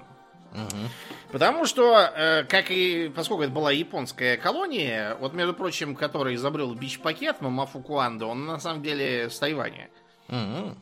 [0.53, 1.33] Угу.
[1.33, 6.75] Потому что, э, как и поскольку это была японская колония, вот, между прочим, который изобрел
[6.75, 9.89] бич-пакет Мамафу Куандо, он на самом деле с Тайваня.
[10.29, 10.77] Угу.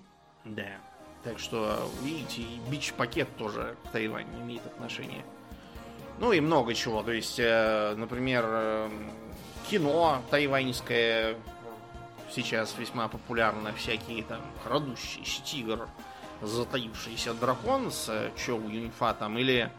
[0.47, 0.79] Да.
[1.23, 5.25] Так что, видите, бич-пакет тоже к Тайваню имеет отношение.
[6.21, 7.03] Ну и много чего.
[7.03, 8.91] То есть, э, например, э,
[9.71, 11.37] кино тайваньское
[12.31, 13.73] сейчас весьма популярно.
[13.73, 15.89] Всякие там крадущийся тигр,
[16.43, 19.39] затаившийся дракон с Чоу Юньфа там.
[19.39, 19.71] Или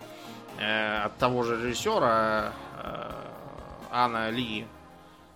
[0.59, 3.11] э, от того же режиссера э,
[3.91, 4.65] Анна Ли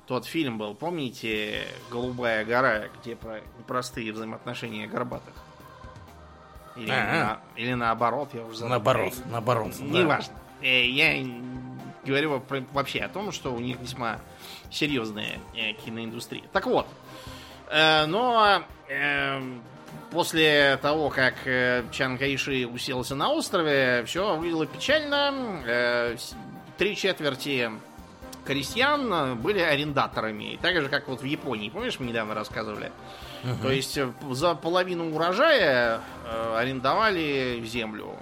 [0.06, 5.34] тот фильм был, помните, «Голубая гора», где про простые взаимоотношения горбатых.
[6.76, 8.70] Или, на, или наоборот, я уже забыл.
[8.70, 9.74] Наоборот, наоборот.
[9.80, 10.34] Неважно.
[10.36, 10.43] Да.
[10.64, 11.24] Э, я
[12.06, 14.20] говорю вообще о том, что у них весьма
[14.72, 16.44] серьезная э, киноиндустрия.
[16.54, 16.88] Так вот,
[17.70, 18.64] э, но
[20.12, 21.36] после того, как
[21.92, 26.16] Чан Кайши уселся на острове, все выглядело печально.
[26.78, 27.70] Три четверти
[28.46, 30.60] крестьян были арендаторами.
[30.62, 31.70] Так же, как вот в Японии.
[31.70, 32.92] Помнишь, мы недавно рассказывали?
[33.44, 33.62] Угу.
[33.64, 33.98] То есть
[34.32, 36.02] за половину урожая
[36.56, 38.16] арендовали землю.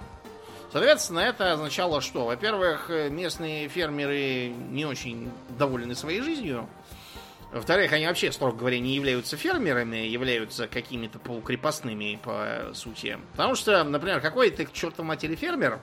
[0.72, 2.24] Соответственно, это означало что?
[2.24, 6.66] Во-первых, местные фермеры не очень довольны своей жизнью.
[7.52, 13.18] Во-вторых, они вообще, строго говоря, не являются фермерами, являются какими-то полукрепостными, по сути.
[13.32, 15.78] Потому что, например, какой ты к чертовой матери фермер,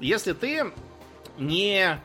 [0.00, 0.72] если ты
[1.38, 2.00] не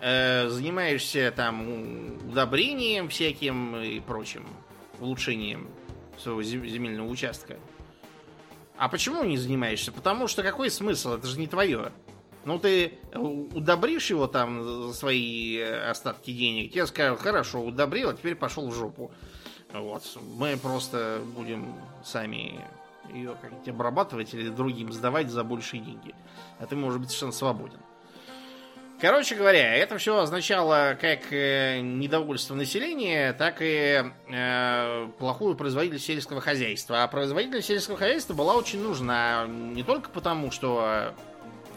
[0.00, 4.46] э, занимаешься там удобрением всяким и прочим,
[4.98, 5.68] улучшением
[6.18, 7.56] своего земельного участка.
[8.76, 9.92] А почему не занимаешься?
[9.92, 11.12] Потому что какой смысл?
[11.12, 11.92] Это же не твое.
[12.44, 18.68] Ну, ты удобришь его там свои остатки денег, тебе скажут, хорошо, удобрил, а теперь пошел
[18.68, 19.10] в жопу.
[19.72, 20.02] Вот.
[20.36, 22.60] Мы просто будем сами
[23.12, 26.14] ее как-нибудь обрабатывать или другим сдавать за большие деньги.
[26.58, 27.78] А ты можешь быть совершенно свободен.
[29.04, 36.40] Короче говоря, это все означало как э, недовольство населения, так и э, плохую производительность сельского
[36.40, 37.02] хозяйства.
[37.02, 41.12] А производительность сельского хозяйства была очень нужна не только потому, что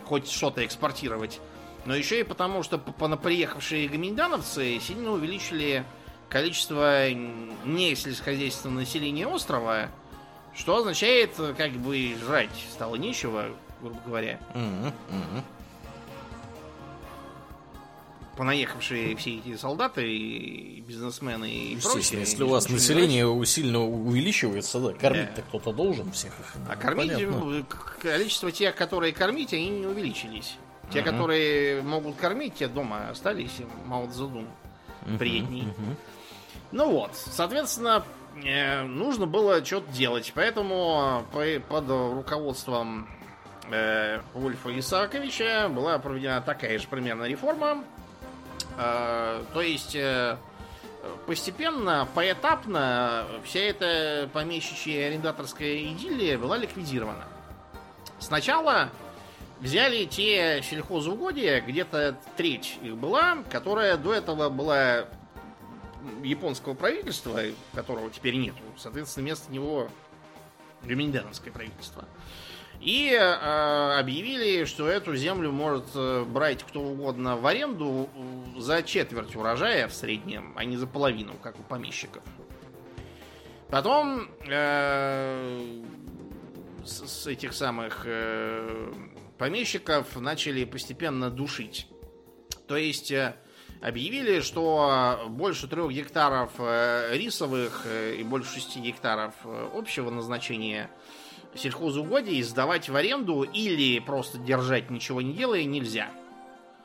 [0.06, 1.42] хоть что-то экспортировать,
[1.84, 5.84] но еще и потому, что приехавшие гоминдановцы сильно увеличили
[6.30, 9.90] количество не сельскохозяйственного населения острова,
[10.56, 13.48] что означает, как бы жрать стало нечего,
[13.82, 14.40] грубо говоря.
[14.54, 14.94] Mm-hmm.
[15.12, 15.57] Mm-hmm
[18.38, 22.22] понаехавшие все эти солдаты и бизнесмены и прочие.
[22.22, 25.42] Если у вас население сильно увеличивается, да, кормить-то да.
[25.42, 26.34] кто-то должен всех.
[26.70, 27.66] А ну, кормить, понятно.
[28.02, 30.56] количество тех, которые кормить, они не увеличились.
[30.94, 31.04] Те, uh-huh.
[31.04, 34.48] которые могут кормить, те дома остались, мало задум
[35.06, 35.18] uh-huh.
[35.18, 35.64] приятней.
[35.64, 35.96] Uh-huh.
[36.72, 38.06] Ну вот, соответственно,
[38.42, 40.32] э, нужно было что-то делать.
[40.36, 41.26] Поэтому
[41.68, 43.10] под руководством
[43.70, 47.97] э, Вольфа Исааковича была проведена такая же примерно реформа, Э,
[48.78, 50.38] то есть э,
[51.26, 57.26] постепенно, поэтапно вся эта помещичья арендаторская идиллия была ликвидирована.
[58.20, 58.90] Сначала
[59.60, 65.06] взяли те сельхозугодия, где-то треть их была, которая до этого была
[66.24, 67.42] японского правительства,
[67.74, 68.62] которого теперь нету.
[68.78, 69.90] Соответственно, вместо него
[70.84, 72.06] гоминдановское правительство.
[72.80, 78.08] И э, объявили, что эту землю может э, брать кто угодно в аренду
[78.56, 82.24] за четверть урожая в среднем, а не за половину, как у помещиков.
[83.70, 85.82] Потом э,
[86.86, 88.94] с, с этих самых э,
[89.40, 91.88] помещиков начали постепенно душить.
[92.68, 93.36] То есть э,
[93.82, 100.92] объявили, что больше трех гектаров э, рисовых э, и больше шести гектаров э, общего назначения–
[101.60, 106.10] сельхозугодий сдавать в аренду или просто держать ничего не делая нельзя.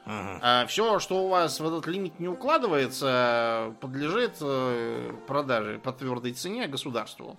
[0.05, 0.39] Ага.
[0.43, 6.33] А все, что у вас в этот лимит не укладывается, подлежит э, продаже по твердой
[6.33, 7.39] цене государству.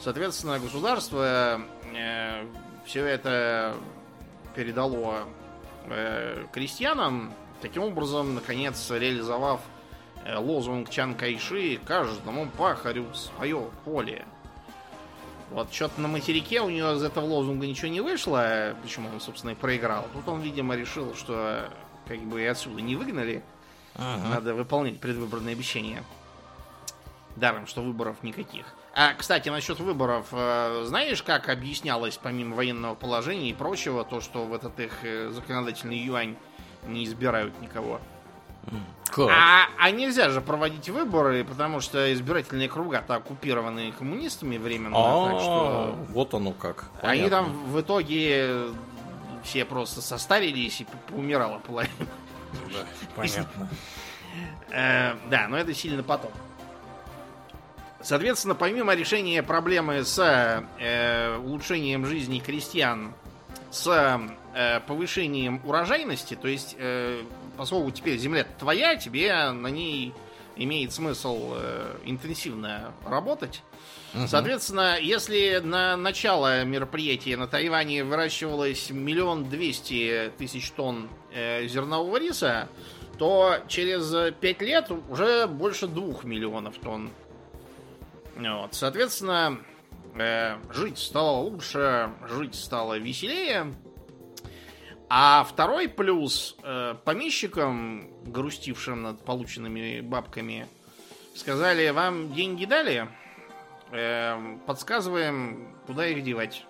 [0.00, 1.60] Соответственно, государство
[1.94, 2.44] э,
[2.84, 3.76] все это
[4.54, 5.28] передало
[5.84, 9.60] э, крестьянам, таким образом, наконец, реализовав
[10.24, 14.26] э, лозунг Чан Кайши «Каждому пахарю свое поле».
[15.50, 19.50] Вот что-то на материке у него из этого лозунга ничего не вышло, почему он, собственно,
[19.50, 20.06] и проиграл.
[20.12, 21.70] Тут он, видимо, решил, что
[22.06, 23.42] как бы и отсюда не выгнали.
[23.94, 24.28] Ага.
[24.28, 26.02] Надо выполнять предвыборные обещания.
[27.36, 28.66] Даром, что выборов никаких.
[28.94, 34.46] А, кстати, насчет выборов, э, знаешь, как объяснялось, помимо военного положения и прочего, то, что
[34.46, 36.36] в этот их э, законодательный юань
[36.86, 38.00] не избирают никого?
[39.10, 39.30] Как?
[39.30, 44.96] А, а нельзя же проводить выборы, потому что избирательные круга-то оккупированы коммунистами временно.
[44.96, 45.98] А, так что...
[46.10, 46.90] вот оно как.
[47.00, 47.10] Понятно.
[47.10, 48.68] Они там в итоге
[49.44, 51.94] все просто состарились и умирала половина.
[52.72, 53.68] Да, понятно.
[54.70, 56.32] Э, да, но это сильно потом.
[58.02, 60.18] Соответственно, помимо решения проблемы с
[60.78, 63.14] э, улучшением жизни крестьян,
[63.70, 64.20] с
[64.54, 67.22] э, повышением урожайности, то есть э,
[67.56, 70.12] поскольку теперь земля твоя, тебе на ней
[70.56, 73.62] имеет смысл э, интенсивно работать.
[74.14, 74.26] Угу.
[74.26, 82.68] Соответственно, если на начало мероприятия на Тайване выращивалось миллион двести тысяч тонн э, зернового риса,
[83.18, 87.10] то через пять лет уже больше двух миллионов тонн.
[88.36, 88.74] Вот.
[88.74, 89.58] Соответственно,
[90.14, 93.72] э, жить стало лучше, жить стало веселее.
[95.08, 100.66] А второй плюс э, помещикам, грустившим над полученными бабками,
[101.34, 103.08] сказали, вам деньги дали,
[103.92, 106.64] э, подсказываем, куда их девать.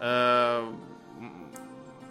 [0.00, 0.68] Э,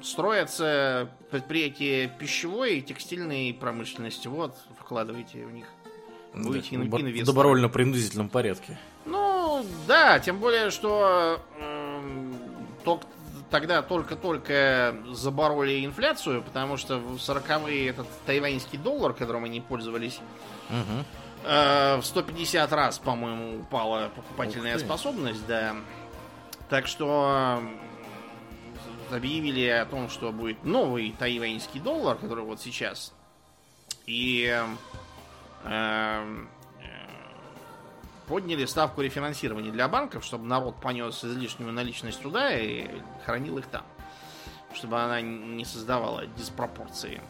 [0.01, 4.27] строятся предприятия пищевой и текстильной промышленности.
[4.27, 5.67] Вот, вкладывайте в них.
[6.33, 8.77] Будете да, в добровольно-принудительном порядке.
[9.05, 12.31] Ну, да, тем более, что э,
[12.83, 13.05] тот,
[13.49, 20.19] тогда только-только забороли инфляцию, потому что в 40-е этот тайваньский доллар, которым они пользовались,
[20.69, 21.05] угу.
[21.43, 25.75] Э, в 150 раз, по-моему, упала покупательная способность, да.
[26.69, 27.61] Так что
[29.11, 33.13] объявили о том, что будет новый тайваньский доллар, который вот сейчас.
[34.05, 34.53] И
[35.63, 36.25] э,
[38.27, 43.83] подняли ставку рефинансирования для банков, чтобы народ понес излишнюю наличность туда и хранил их там.
[44.73, 47.21] Чтобы она не создавала диспропорции.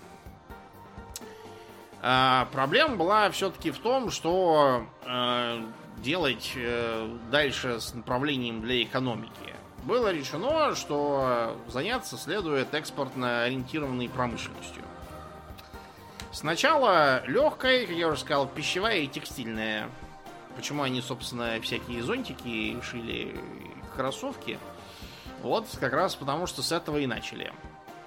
[2.02, 5.64] А, проблема была все-таки в том, что э,
[5.98, 9.56] делать э, дальше с направлением для экономики.
[9.84, 14.84] Было решено, что заняться следует экспортно ориентированной промышленностью.
[16.32, 19.90] Сначала легкая, как я уже сказал, пищевая и текстильная
[20.58, 23.40] Почему они, собственно, всякие зонтики шили,
[23.96, 24.58] кроссовки?
[25.44, 27.54] Вот как раз потому, что с этого и начали.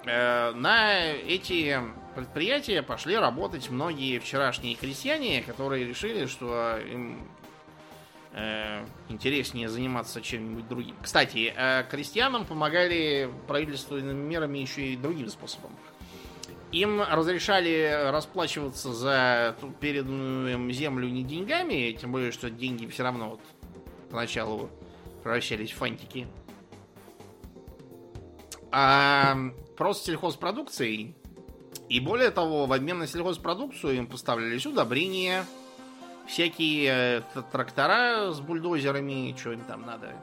[0.05, 1.79] Э, на эти
[2.13, 7.25] предприятия пошли работать многие вчерашние крестьяне, которые решили, что им
[8.33, 10.95] э, интереснее заниматься чем-нибудь другим.
[11.01, 15.71] Кстати, э, крестьянам помогали правительственными мерами еще и другим способом.
[16.71, 23.31] Им разрешали расплачиваться за переданную им землю не деньгами, тем более, что деньги все равно
[23.31, 23.41] вот
[24.09, 24.69] поначалу
[25.21, 26.27] превращались в фантики.
[28.71, 29.35] А
[29.77, 31.15] просто сельхозпродукцией.
[31.89, 35.43] И более того, в обмен на сельхозпродукцию им поставлялись удобрения,
[36.25, 40.13] всякие э, трактора с бульдозерами, что им там надо.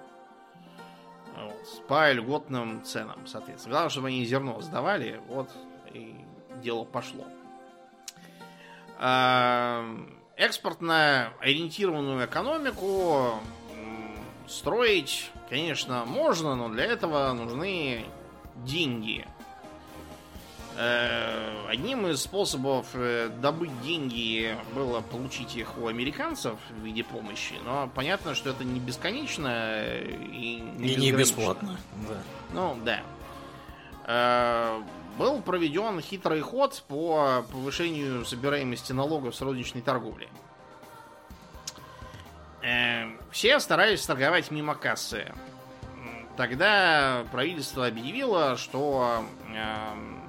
[1.37, 3.75] Вот, по льготным ценам, соответственно.
[3.75, 5.51] Главное, чтобы они зерно сдавали, вот,
[5.93, 6.25] и
[6.61, 7.25] дело пошло.
[8.99, 9.85] А,
[10.37, 13.40] экспортно ориентированную экономику
[14.49, 18.05] строить, конечно, можно, но для этого нужны
[18.57, 19.27] деньги.
[20.81, 27.55] Э, одним из способов э, добыть деньги было получить их у американцев в виде помощи,
[27.64, 31.77] но понятно, что это не бесконечно э, и не, и не бесплатно.
[32.09, 32.23] Да.
[32.53, 33.01] Ну, да
[35.18, 40.28] был проведен хитрый ход по повышению собираемости налогов с розничной торговли.
[42.62, 45.33] Эм, все старались торговать мимо кассы.
[46.37, 50.22] Тогда правительство объявило, что эм,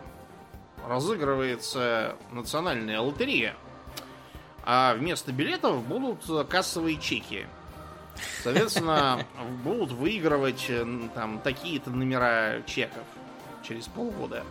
[0.88, 3.56] разыгрывается национальная лотерея,
[4.64, 7.46] а вместо билетов будут кассовые чеки.
[8.44, 9.24] Соответственно,
[9.64, 10.70] будут выигрывать
[11.14, 13.06] там такие-то номера чеков
[13.64, 14.44] через полгода.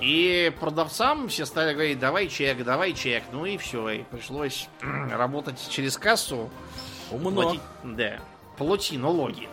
[0.00, 3.24] И продавцам все стали говорить, давай чек, давай чек.
[3.32, 3.88] Ну и все.
[3.90, 4.68] И пришлось
[5.10, 6.50] работать через кассу.
[7.10, 7.42] Умно.
[7.42, 8.20] Платить, да.
[8.56, 9.48] Плати налоги.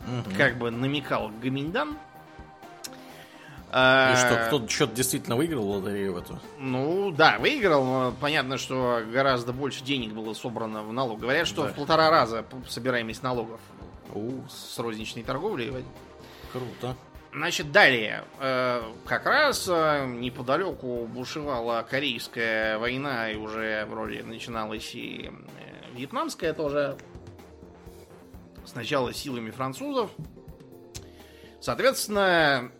[0.00, 0.36] Угу.
[0.36, 1.98] Как бы намекал Гаминдан.
[3.68, 6.38] И что, кто-то что-то действительно выиграл лотерею в эту?
[6.58, 11.18] Ну, да, выиграл, но понятно, что гораздо больше денег было собрано в налог.
[11.18, 11.68] Говорят, что да.
[11.68, 13.60] в полтора раза собираемость налогов
[14.14, 14.40] У.
[14.48, 15.84] с розничной торговлей.
[16.52, 16.96] Круто.
[17.36, 18.24] Значит, далее.
[18.40, 26.54] Э, как раз э, неподалеку бушевала Корейская война, и уже вроде начиналась и э, Вьетнамская
[26.54, 26.96] тоже.
[28.64, 30.12] Сначала силами французов.
[31.60, 32.70] Соответственно,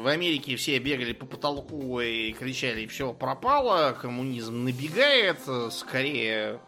[0.00, 5.40] в Америке все бегали по потолку и кричали, все пропало, коммунизм набегает,
[5.72, 6.60] скорее,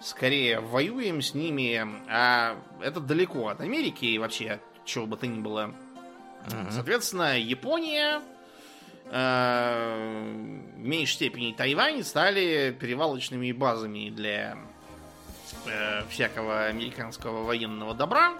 [0.00, 1.86] скорее воюем с ними.
[2.08, 5.74] А это далеко от Америки и вообще чего бы то ни было.
[6.46, 6.70] Угу.
[6.70, 8.22] Соответственно, Япония,
[9.10, 14.56] э, в меньшей степени Тайвань стали перевалочными базами для
[15.66, 18.34] э, всякого американского военного добра.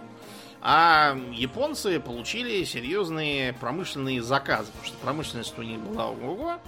[0.60, 6.58] А японцы получили серьезные промышленные заказы, потому что промышленность у них была ого-го,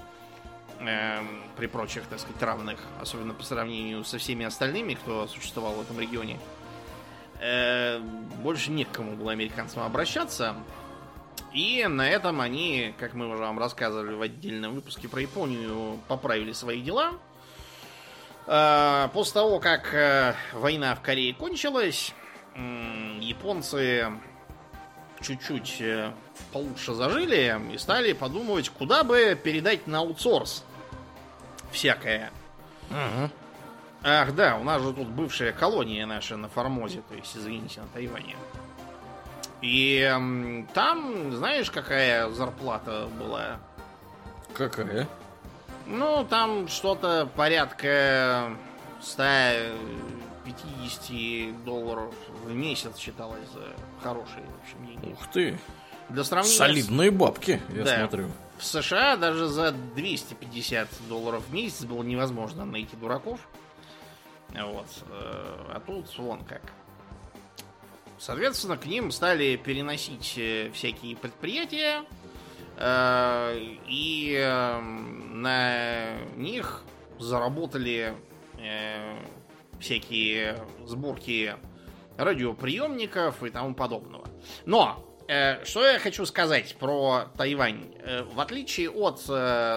[0.80, 1.20] э,
[1.56, 5.98] при прочих, так сказать, равных, особенно по сравнению со всеми остальными, кто существовал в этом
[5.98, 6.38] регионе.
[7.40, 7.98] Э,
[8.42, 10.54] больше не к кому было американцам обращаться.
[11.52, 16.52] И на этом они, как мы уже вам рассказывали в отдельном выпуске про Японию, поправили
[16.52, 17.14] свои дела.
[18.46, 22.14] А, после того, как э, война в Корее кончилась,
[23.20, 24.12] японцы
[25.20, 26.12] чуть-чуть э,
[26.52, 30.64] получше зажили и стали подумывать, куда бы передать на аутсорс
[31.70, 32.30] всякое.
[32.90, 33.30] Угу.
[34.02, 37.88] Ах, да, у нас же тут бывшая колония наша на Формозе, то есть, извините, на
[37.88, 38.36] Тайване.
[39.62, 43.58] И там, знаешь, какая зарплата была?
[44.54, 45.06] Какая?
[45.86, 48.50] Ну, там что-то порядка
[49.02, 53.64] 150 долларов в месяц считалось за
[54.02, 55.12] хорошие, в общем, деньги.
[55.12, 55.58] Ух ты!
[56.08, 57.98] Для сравнения Солидные бабки, я да.
[57.98, 58.28] смотрю.
[58.58, 63.40] В США даже за 250 долларов в месяц было невозможно найти дураков.
[64.50, 64.86] Вот.
[65.08, 66.62] э, А тут вон как.
[68.20, 72.04] Соответственно, к ним стали переносить э, всякие предприятия,
[72.76, 73.56] э,
[73.88, 76.82] и э, на них
[77.18, 78.12] заработали
[78.58, 79.16] э,
[79.80, 81.54] всякие сборки
[82.18, 84.26] радиоприемников и тому подобного.
[84.66, 85.06] Но
[85.62, 87.94] что я хочу сказать про Тайвань?
[88.34, 89.20] В отличие от,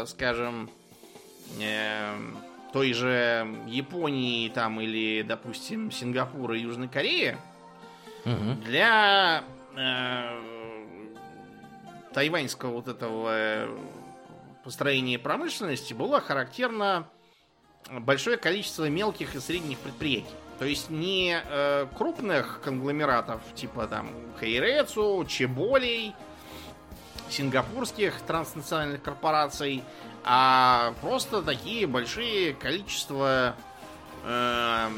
[0.09, 0.67] скажем,
[2.73, 7.37] той же Японии там или, допустим, Сингапура и Южной Кореи,
[8.25, 8.61] Мгм.
[8.61, 9.43] для
[9.75, 10.39] э,
[12.13, 13.77] тайваньского вот этого э,
[14.63, 17.07] построения промышленности было характерно
[17.89, 20.35] большое количество мелких и средних предприятий.
[20.59, 24.09] То есть не э, крупных конгломератов, типа там
[24.39, 26.15] Хайрецу, Чеболей,
[27.29, 29.83] сингапурских транснациональных корпораций,
[30.23, 33.55] а просто такие большие количества
[34.23, 34.89] э,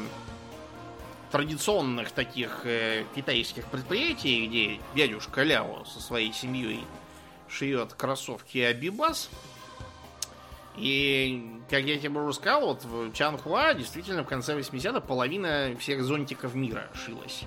[1.30, 6.84] традиционных таких э, китайских предприятий, где дядюшка Ляо со своей семьей
[7.48, 9.30] шьет кроссовки Абибас.
[10.76, 16.04] И, как я тебе уже сказал, вот в Чанхуа действительно в конце 80-х половина всех
[16.04, 17.44] зонтиков мира шилась.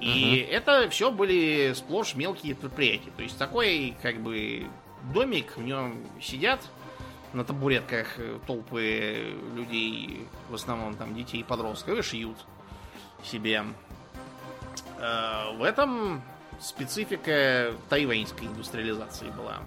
[0.00, 3.12] И это все были сплошь мелкие предприятия.
[3.16, 4.66] То есть такой, как бы,
[5.14, 6.60] домик, в нем сидят
[7.32, 12.36] на табуретках э, толпы людей, в основном там детей и подростков, и шьют
[13.24, 13.64] себе.
[14.98, 16.22] Э, В этом
[16.60, 19.58] специфика тайваньской индустриализации была.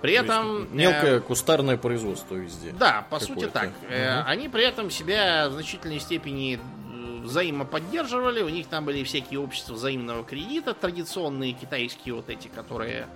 [0.00, 0.62] При То этом...
[0.64, 2.72] э, Мелкое кустарное производство везде.
[2.72, 3.70] да, по сути так.
[3.88, 4.22] Э.
[4.26, 8.42] Они при этом себя в значительной степени э, взаимоподдерживали.
[8.42, 13.06] У них там были всякие общества взаимного кредита, традиционные китайские вот эти, которые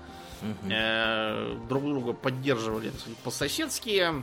[0.42, 0.70] Мгм.
[0.70, 2.92] э, друг друга поддерживали
[3.24, 4.22] по-соседски.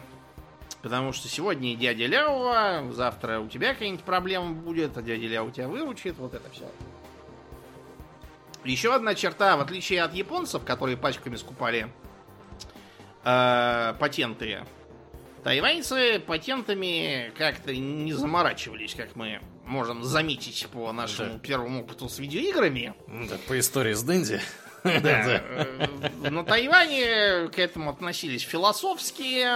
[0.84, 5.70] Потому что сегодня дядя Ляо, завтра у тебя какая-нибудь проблема будет, а дядя Ляо тебя
[5.70, 6.70] выручит, вот это все.
[8.66, 11.88] Еще одна черта, в отличие от японцев, которые пачками скупали
[13.24, 14.66] э, патенты,
[15.44, 21.40] тайваньцы патентами как-то не заморачивались, как мы можем заметить по нашему Да.
[21.40, 22.94] первому опыту с видеоиграми.
[23.08, 24.42] Ну да, по истории с Дэнди.
[24.84, 29.48] Э, На Тайване к этому относились философски,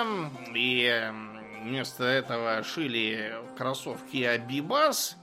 [0.56, 1.12] и
[1.64, 5.18] вместо этого шили кроссовки Абибас,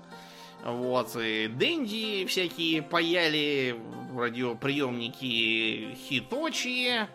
[0.65, 3.77] вот, и Дэнди всякие паяли,
[4.17, 7.07] радиоприемники Хиточи,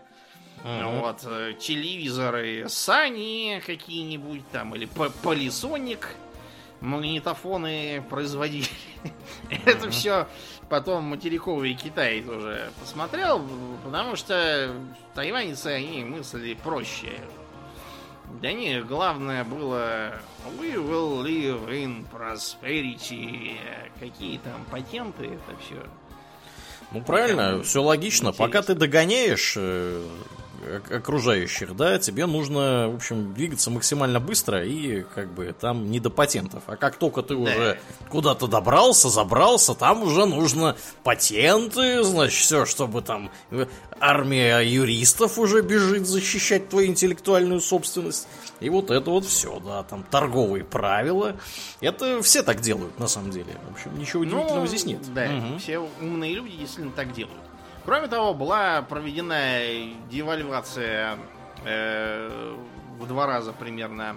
[0.64, 1.00] Мгм.
[1.00, 4.90] вот, э, телевизоры Сани какие-нибудь там, или
[5.24, 6.10] Полисоник,
[6.82, 8.68] магнитофоны производили.
[9.66, 10.28] Это все
[10.70, 13.42] потом материковый Китай тоже посмотрел,
[13.84, 14.74] потому что
[15.14, 17.20] тайваньцы, они мыслили проще.
[18.42, 20.14] Для них главное было
[20.60, 23.58] We will live in prosperity.
[24.00, 25.84] Какие там патенты, это все.
[26.92, 28.32] Ну правильно, все логично.
[28.32, 30.04] Пока ты догоняешь э,
[30.92, 36.10] окружающих, да, тебе нужно, в общем, двигаться максимально быстро и как бы там не до
[36.10, 36.64] патентов.
[36.68, 43.02] А как только ты уже куда-то добрался, забрался, там уже нужно патенты, значит, все, чтобы
[43.02, 43.66] там э,
[44.00, 48.28] армия юристов уже бежит защищать твою интеллектуальную собственность.
[48.60, 51.36] И вот это вот все, да, там торговые правила.
[51.82, 53.56] Это все так делают, на самом деле.
[53.70, 55.14] В общем, ничего удивительного Ну, здесь нет.
[55.14, 55.60] Да, Мгм.
[55.60, 57.38] все умные люди действительно так делают.
[57.90, 59.62] Кроме того, была проведена
[60.12, 61.18] девальвация
[61.66, 62.56] э,
[63.00, 64.16] в два раза примерно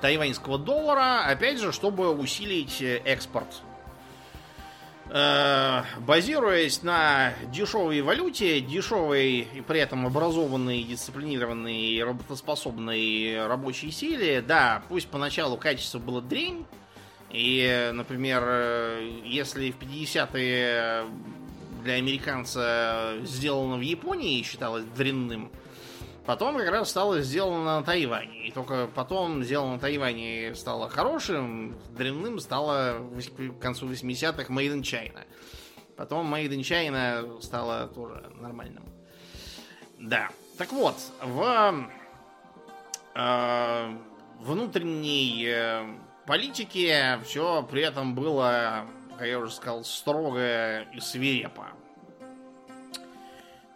[0.00, 3.60] тайваньского доллара, опять же, чтобы усилить экспорт.
[5.10, 14.82] Э, базируясь на дешевой валюте, дешевой и при этом образованной, дисциплинированной работоспособной рабочей силе, да,
[14.88, 16.64] пусть поначалу качество было дрень,
[17.28, 21.04] и, например, э, если в 50-е
[21.86, 25.52] для американца сделано в Японии считалось дрянным,
[26.26, 28.48] потом как раз стало сделано на Тайване.
[28.48, 32.98] И только потом сделано на Тайване стало хорошим, дрянным стало
[33.38, 35.20] к концу 80-х Made in China.
[35.96, 38.84] Потом Made in China стало тоже нормальным.
[40.00, 40.30] Да.
[40.58, 41.88] Так вот, в
[43.14, 43.96] э,
[44.40, 45.86] внутренней э,
[46.26, 51.75] политике все при этом было, как я уже сказал, строго и свирепо.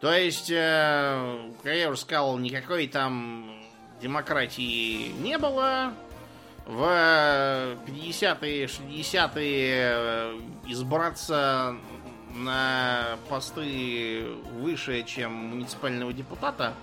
[0.01, 3.51] То есть, э, как я уже сказал, никакой там
[4.01, 5.93] демократии не было.
[6.67, 6.83] В
[7.87, 11.77] 50-е, 60-е э, избраться
[12.35, 14.25] на посты
[14.61, 16.75] выше, чем муниципального депутата,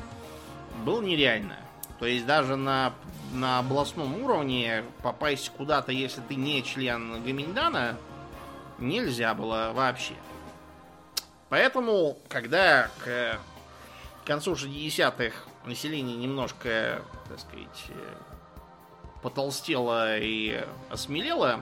[0.86, 1.57] было нереально.
[1.99, 2.93] То есть даже на,
[3.34, 7.97] на областном уровне попасть куда-то, если ты не член Гаминдана,
[8.78, 10.13] нельзя было вообще.
[11.49, 13.39] Поэтому, когда к
[14.25, 15.33] концу 60-х
[15.65, 18.15] население немножко, так сказать, э,
[19.21, 21.61] потолстело и осмелело,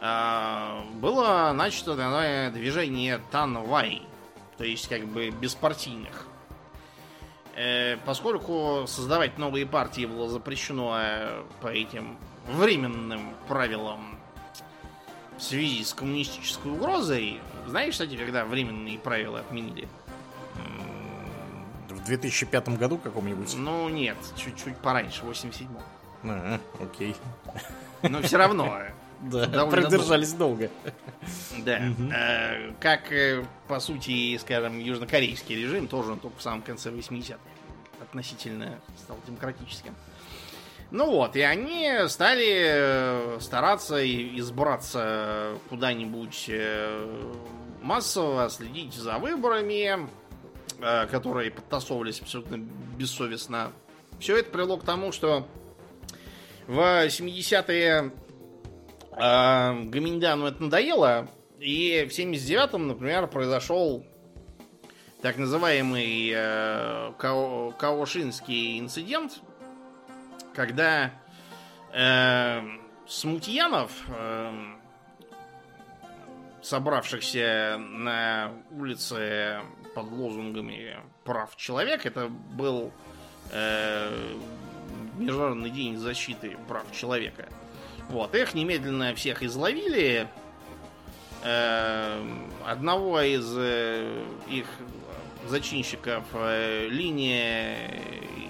[0.00, 4.02] а, было начато такое движение Танвай,
[4.58, 6.26] то есть как бы беспартийных.
[7.54, 12.16] Э, поскольку создавать новые партии было запрещено э, по этим
[12.48, 14.18] временным правилам
[15.42, 19.88] в связи с коммунистической угрозой, знаешь, кстати, когда временные правила отменили?
[21.88, 23.52] В 2005 году каком-нибудь?
[23.56, 25.82] Ну, нет, чуть-чуть пораньше, в 87-м.
[26.30, 27.16] А, окей.
[28.02, 28.82] Но все равно.
[29.20, 30.70] Да, продержались долго.
[31.58, 31.80] Да.
[32.12, 37.38] Э, как, э, по сути, скажем, южнокорейский режим, тоже только в самом конце 80-х
[38.00, 39.94] относительно стал демократическим.
[40.92, 46.50] Ну вот, и они стали э, стараться избраться куда-нибудь
[47.80, 50.08] массово, следить за выборами,
[51.10, 52.58] которые подтасовывались абсолютно
[52.96, 53.72] бессовестно.
[54.20, 55.48] Все это привело к тому, что
[56.66, 58.12] в 70-е
[59.12, 61.28] а, Гаминьдану это надоело,
[61.58, 64.04] и в 79-м, например, произошел
[65.20, 69.40] так называемый э, Као, Каошинский инцидент,
[70.54, 71.10] когда
[71.92, 72.62] э,
[73.06, 74.52] смутьянов, э,
[76.62, 79.60] собравшихся на улице
[79.94, 82.92] под лозунгами прав человека, это был
[83.50, 84.36] э,
[85.18, 87.48] Международный день защиты прав человека–
[88.12, 90.28] вот, их немедленно всех изловили.
[91.44, 94.66] Эм, одного из э, их
[95.48, 97.76] зачинщиков э, линия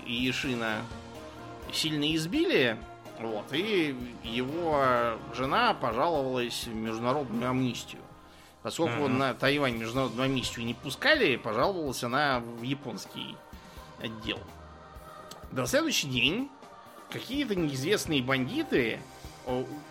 [0.04, 0.82] Ешина
[1.72, 2.76] сильно избили.
[3.20, 3.94] Вот, и
[4.24, 8.02] его жена пожаловалась в международную амнистию.
[8.62, 9.08] Поскольку uh-huh.
[9.08, 13.36] на Тайвань международную амнистию не пускали, пожаловалась она в японский
[14.00, 14.38] отдел.
[15.50, 16.48] На следующий день
[17.10, 19.00] какие-то неизвестные бандиты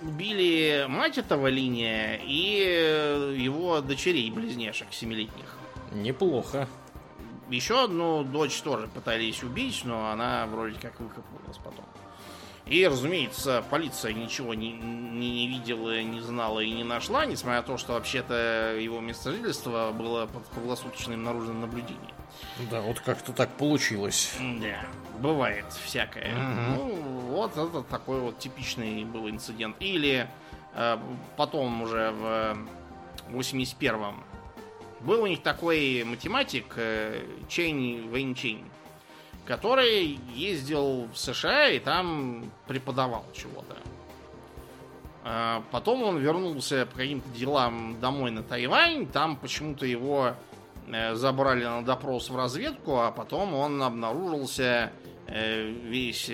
[0.01, 5.57] убили мать этого линия и э, его дочерей близнешек семилетних.
[5.91, 6.67] Неплохо.
[7.51, 11.85] Еще одну дочь тоже пытались убить, но она вроде как выкопалась потом.
[12.65, 17.63] И, разумеется, полиция ничего не, не, не видела, не знала и не нашла, несмотря на
[17.63, 22.15] то, что вообще-то его место жительства было под круглосуточным наружным наблюдением.
[22.69, 24.33] Да, вот как-то так получилось.
[24.39, 24.85] Да,
[25.19, 26.33] бывает всякое.
[26.33, 26.75] Угу.
[26.77, 26.95] Ну,
[27.31, 29.75] вот это такой вот типичный был инцидент.
[29.79, 30.27] Или
[30.73, 30.97] э,
[31.35, 32.57] потом уже в
[33.31, 34.23] 81-м
[35.03, 38.65] был у них такой математик э, Чэнь Вэньчэн
[39.45, 43.75] который ездил в США и там преподавал чего-то.
[45.23, 49.07] А потом он вернулся по каким-то делам домой на Тайвань.
[49.07, 50.35] Там почему-то его
[50.87, 54.91] э, забрали на допрос в разведку, а потом он обнаружился
[55.27, 56.25] э, весь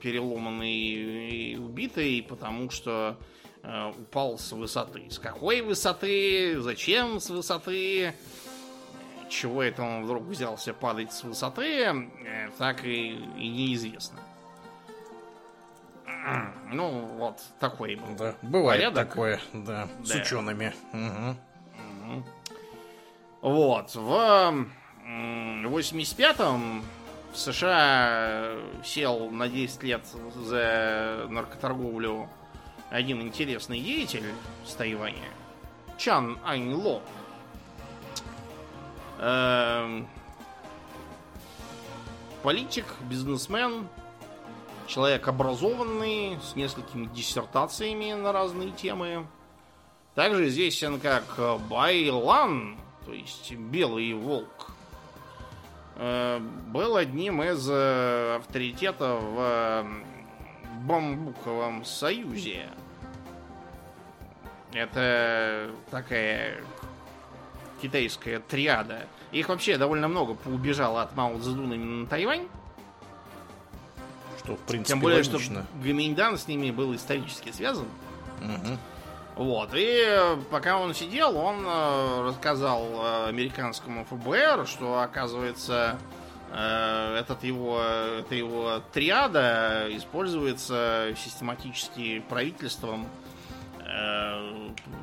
[0.00, 3.16] переломанный и убитый, потому что
[3.62, 5.08] упал с высоты.
[5.10, 6.60] С какой высоты?
[6.60, 8.14] Зачем с высоты?
[9.32, 14.18] чего это он вдруг взялся падать с высоты, э, так и, и неизвестно.
[16.72, 16.88] Ну,
[17.18, 18.16] вот такой был.
[18.16, 19.08] Да, бывает порядок.
[19.10, 20.72] такое, да, да, с учеными.
[20.94, 21.36] Угу.
[22.14, 22.24] Угу.
[23.42, 24.66] Вот, в
[25.04, 26.82] 85-м
[27.32, 32.30] в США сел на 10 лет за наркоторговлю
[32.92, 34.34] один интересный деятель
[34.66, 35.30] с Тайваня.
[35.96, 37.00] Чан Ань Ло.
[39.18, 40.06] Эм,
[42.42, 43.88] политик, бизнесмен,
[44.86, 49.26] человек образованный, с несколькими диссертациями на разные темы.
[50.14, 51.24] Также известен как
[51.70, 52.76] Байлан,
[53.06, 54.72] то есть Белый Волк.
[55.96, 59.86] Э, был одним из э, авторитетов в
[60.82, 62.68] Бамбуковом союзе.
[64.72, 66.62] Это такая
[67.80, 69.06] китайская триада.
[69.32, 72.48] Их вообще довольно много поубежало от Мао Цзэдуна именно на Тайвань.
[74.38, 75.40] Что, в принципе, Тем более, логично.
[75.40, 77.86] что Гаминьдан с ними был исторически связан.
[78.40, 78.78] Угу.
[79.36, 85.98] Вот, и пока он сидел, он э, рассказал э, американскому ФБР, что, оказывается,
[86.50, 93.06] э, этот его, это его триада используется систематически правительством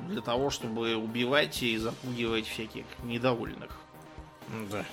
[0.07, 3.71] для того, чтобы убивать и запугивать всяких недовольных.
[4.71, 4.85] Да.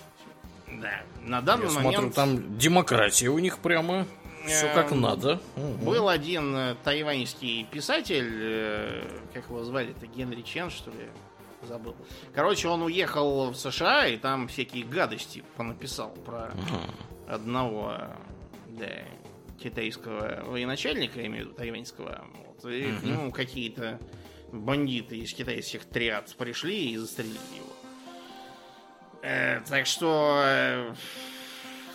[0.80, 1.94] Да, на данный Я момент...
[1.94, 4.06] смотрю, там демократия у них прямо
[4.46, 5.40] все как Эм, надо.
[5.56, 11.08] Был один э, тайваньский писатель, э, как его звали, это Генри Чен, что ли,
[11.62, 11.96] забыл.
[12.34, 16.52] Короче, он уехал в США и там всякие гадости понаписал про
[17.28, 18.08] одного э,
[18.68, 18.86] да,
[19.62, 22.24] китайского военачальника, я имею в виду тайваньского.
[22.62, 23.98] Вот, и к нему какие-то
[24.52, 27.72] бандиты из китайских триад пришли и застрелили его.
[29.22, 30.94] Э, так что э,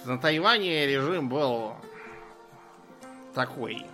[0.06, 1.76] на Тайване режим был
[3.34, 3.86] такой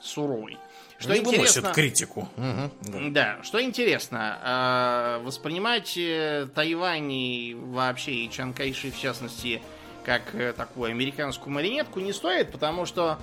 [0.00, 0.58] суровый.
[0.98, 2.28] Что Не интересно, критику.
[2.36, 2.98] Мгм, да.
[3.10, 9.60] да, что интересно, э, воспринимать э, Тайвань и вообще и Чан Кайши в частности
[10.04, 13.18] как э, такую американскую марионетку не стоит, потому что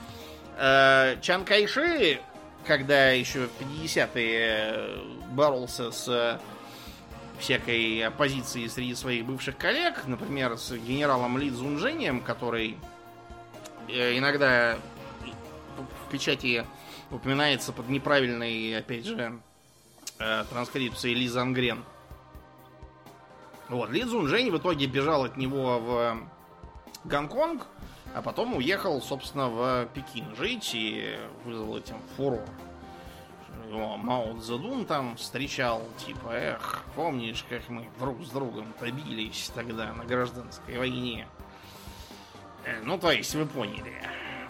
[0.58, 2.20] э, Чан Кайши,
[2.66, 5.00] когда еще в 50-е
[5.32, 6.40] боролся с
[7.40, 12.78] всякой оппозицией среди своих бывших коллег, например, с генералом Ли Цзунжэнем, который
[13.88, 14.78] э, иногда
[15.78, 16.66] в печати
[17.10, 19.40] упоминается под неправильной, опять же,
[20.20, 21.84] э, транскрипцией Ли Зангрен.
[23.70, 26.18] Вот, Ли Цзунжэнь в итоге бежал от него в
[27.06, 27.66] Гонконг,
[28.16, 32.44] а потом уехал, собственно, в Пекин жить и вызвал этим фурор.
[33.70, 39.94] Его Мао Цзэдун там встречал, типа, эх, помнишь, как мы друг с другом побились тогда
[39.94, 41.28] на гражданской войне?
[42.66, 43.94] Э, Ну, то есть, вы поняли.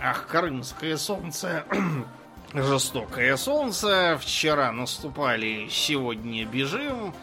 [0.02, 1.66] Ах, крымское солнце,
[2.54, 7.14] жестокое солнце, вчера наступали, сегодня бежим.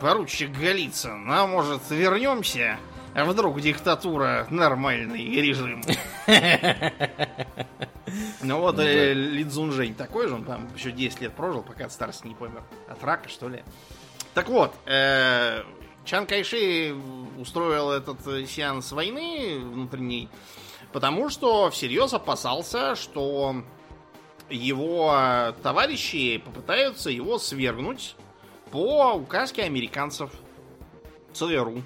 [0.00, 2.78] Поручик Голицын, а может вернемся?
[3.14, 5.82] А вдруг диктатура нормальный режим?
[8.42, 11.92] Ну вот э, Ли Цзунжэнь такой же, он там еще 10 лет прожил, пока от
[11.92, 12.62] старости не помер.
[12.88, 13.64] От рака, что ли?
[14.34, 15.62] Так вот, э,
[16.04, 16.94] Чан Кайши
[17.38, 20.28] устроил этот э, сеанс войны внутренней,
[20.92, 23.64] потому что всерьез опасался, что
[24.50, 28.14] его товарищи попытаются его свергнуть
[28.70, 30.30] по указке американцев
[31.32, 31.82] ЦРУ.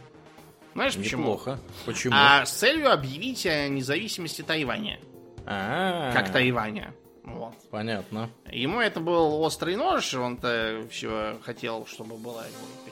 [0.78, 1.22] Знаешь почему?
[1.22, 1.58] Неплохо.
[1.86, 2.14] Почему?
[2.16, 5.00] А с целью объявить о независимости Тайваня.
[5.44, 6.94] А, Как Тайваня.
[7.24, 7.54] Вот.
[7.72, 8.30] Понятно.
[8.52, 12.44] Ему это был острый нож, он-то все хотел, чтобы была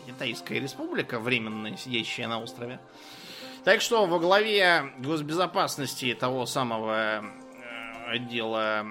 [0.04, 2.80] Китайская республика, временно сидящая на острове.
[3.62, 7.22] Так что во главе госбезопасности того самого э,
[8.08, 8.84] отдела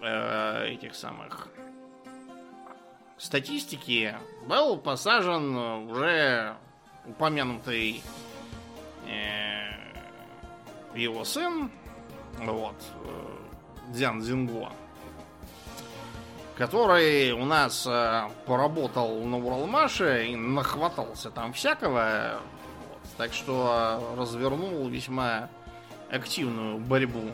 [0.00, 1.48] э, этих самых
[3.18, 4.16] статистики
[4.46, 5.54] был посажен
[5.90, 6.56] уже
[7.06, 8.02] упомянутый
[10.94, 11.70] его сын,
[12.38, 12.74] вот,
[13.04, 14.70] э, Дзян Цзинго,
[16.56, 22.40] который у нас э, поработал на Уралмаше и нахватался там всякого,
[22.88, 25.48] вот, так что развернул весьма
[26.10, 27.30] активную борьбу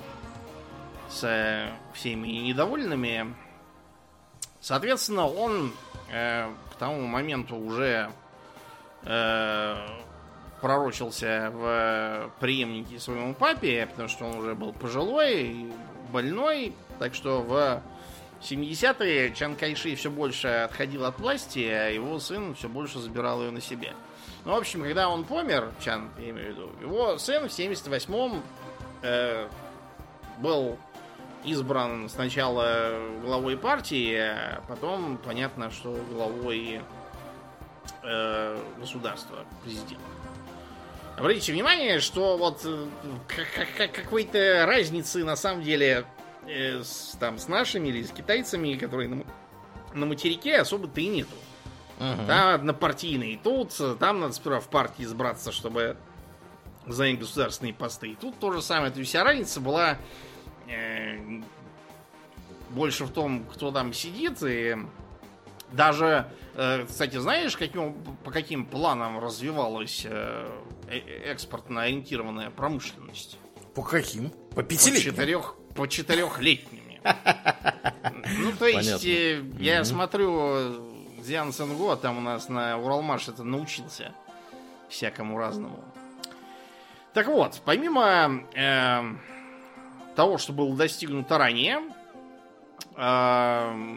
[1.08, 3.34] с э, всеми недовольными.
[4.60, 5.72] Соответственно, он
[6.12, 8.10] э, к тому моменту уже
[9.02, 9.88] э,
[10.60, 15.72] пророчился в преемнике своему папе, потому что он уже был пожилой
[16.12, 16.72] больной.
[16.98, 17.82] Так что в
[18.42, 23.50] 70-е Чан Кайши все больше отходил от власти, а его сын все больше забирал ее
[23.50, 23.92] на себе.
[24.44, 28.42] Ну, в общем, когда он помер, Чан, я имею в виду, его сын в 78-м
[29.02, 29.48] э,
[30.38, 30.78] был
[31.44, 36.80] избран сначала главой партии, а потом понятно, что главой
[38.02, 40.00] э, государства, президент.
[41.16, 42.86] Обратите внимание, что вот э,
[43.26, 46.04] как- как- какой-то разницы на самом деле
[46.46, 49.24] э, с, там, с нашими или с китайцами, которые на,
[49.94, 51.30] на материке особо-то и нету.
[51.98, 52.26] Мгм.
[52.26, 55.96] Там однопартийные тут, там надо сперва в партии избраться, чтобы
[56.86, 58.08] занять государственные посты.
[58.08, 58.92] И тут то же самое.
[58.92, 59.96] То есть вся разница была
[60.68, 61.16] э,
[62.70, 64.42] больше в том, кто там сидит.
[64.42, 64.76] И
[65.72, 70.46] даже, э, кстати, знаешь, каким, по каким планам развивалась э,
[70.88, 73.38] э- экспортно-ориентированная промышленность?
[73.74, 74.30] По каким?
[74.50, 75.12] По По, пятилетним?
[75.12, 77.00] четырех, по четырехлетними.
[78.38, 84.12] Ну, то есть, э, я смотрю, Дзян Сэнго там у нас на Уралмаш это научился
[84.88, 85.84] всякому разному.
[87.12, 89.02] Так вот, помимо э,
[90.16, 91.80] того, что было достигнуто ранее,
[92.96, 93.96] э,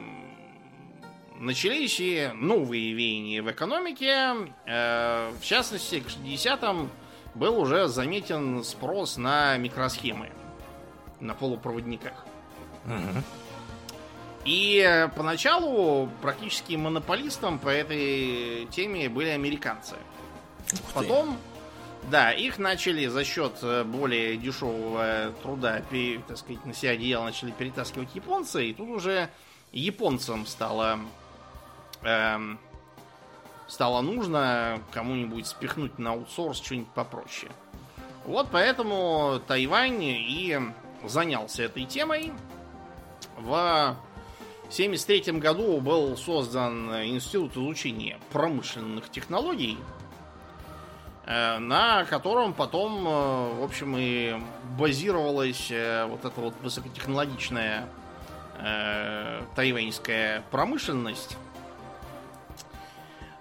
[1.40, 4.36] начались и новые веяния в экономике.
[4.66, 6.90] Э, в частности, к 60-м
[7.36, 10.30] был уже заметен спрос на микросхемы
[11.20, 12.26] на полупроводниках.
[12.86, 13.24] Мгм.
[14.46, 19.96] И э, поначалу практически монополистом по этой теме были американцы.
[20.94, 21.38] Потом
[22.10, 25.82] Да, их начали за счет э, более дешевого труда,
[26.28, 29.30] так сказать, на себя одеяло начали перетаскивать японцы, и тут уже
[29.72, 31.00] японцам стало
[32.04, 32.60] эм,
[33.68, 37.52] стало нужно кому-нибудь спихнуть на аутсорс что-нибудь попроще.
[38.26, 40.60] Вот поэтому Тайвань и
[41.04, 42.32] занялся этой темой.
[43.38, 43.96] В
[44.70, 49.80] 1973 году был создан Институт изучения промышленных технологий,
[51.26, 54.40] э, на котором потом, э, в общем, и
[54.78, 57.88] базировалась э, вот эта вот высокотехнологичная
[59.56, 61.38] тайваньская промышленность.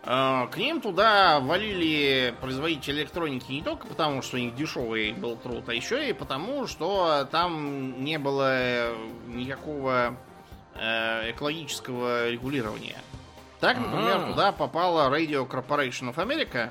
[0.09, 5.69] К ним туда валили производители электроники не только потому, что у них дешевый был труд,
[5.69, 8.95] а еще и потому, что там не было
[9.27, 10.17] никакого
[10.81, 12.99] Э, экологического регулирования.
[13.59, 14.31] Так, например, А-а-а.
[14.31, 16.71] туда попала Radio Corporation of America.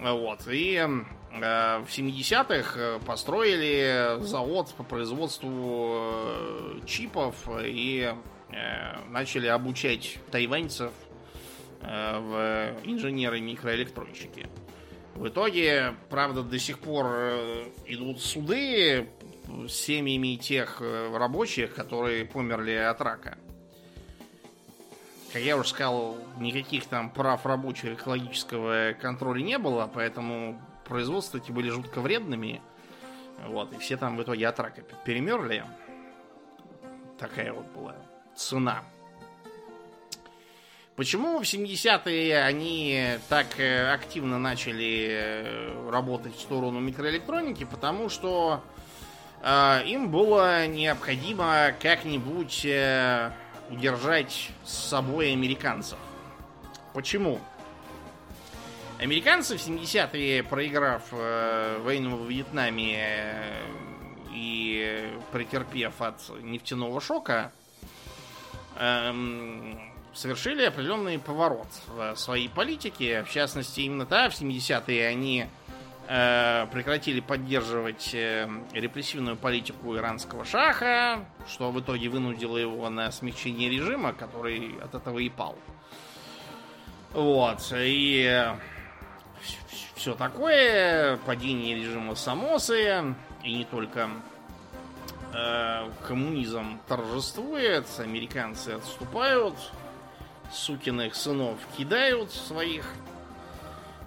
[0.00, 0.48] Вот.
[0.48, 8.14] И э, в 70-х э, построили завод по производству э, чипов и
[8.50, 11.03] э, начали обучать тайваньцев э,
[11.84, 14.48] в инженеры микроэлектронщики.
[15.14, 17.06] В итоге, правда, до сих пор
[17.86, 19.08] идут суды
[19.68, 23.38] с семьями тех э, рабочих, которые померли от рака.
[25.32, 31.52] Как я уже сказал, никаких там прав рабочих экологического контроля не было, поэтому производства эти
[31.52, 32.60] были жутко вредными.
[33.46, 35.64] Вот, и все там в итоге от рака перемерли.
[37.18, 37.96] Такая вот была
[38.36, 38.84] цена.
[40.96, 47.64] Почему в 70-е они так э, активно начали э, работать в сторону микроэлектроники?
[47.64, 48.62] Потому что
[49.42, 53.30] а, им было необходимо как-нибудь э,
[53.70, 55.98] удержать с собой американцев.
[56.94, 57.40] Почему?
[58.98, 63.66] Американцы в 70-е, проиграв э, войну в Вьетнаме э,
[64.32, 67.52] и претерпев от нефтяного шока,
[68.78, 73.24] эм, совершили определенный поворот в своей политике.
[73.24, 75.46] В частности, именно та, в 70-е они
[76.06, 83.70] Э, прекратили поддерживать э, репрессивную политику иранского шаха, что в итоге вынудило его на смягчение
[83.70, 85.56] режима, который от этого и пал.
[87.14, 87.72] Вот.
[87.74, 88.54] И э,
[89.94, 94.08] все такое, падение режима Самосы, и не только
[96.06, 99.56] коммунизм торжествует, американцы отступают,
[100.54, 102.86] сукиных сынов кидают своих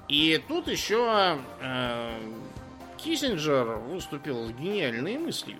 [0.07, 2.19] и тут еще э,
[2.97, 5.59] Киссинджер выступил с гениальной мыслью.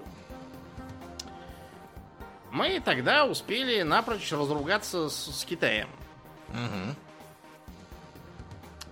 [2.51, 5.89] Мы тогда успели напрочь разругаться с, с Китаем.
[6.49, 6.95] Угу.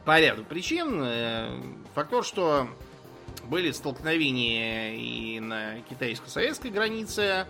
[0.04, 1.02] По ряду причин.
[1.04, 1.58] Э,
[1.94, 2.68] фактор, что
[3.46, 7.48] были столкновения и на китайско-советской границе.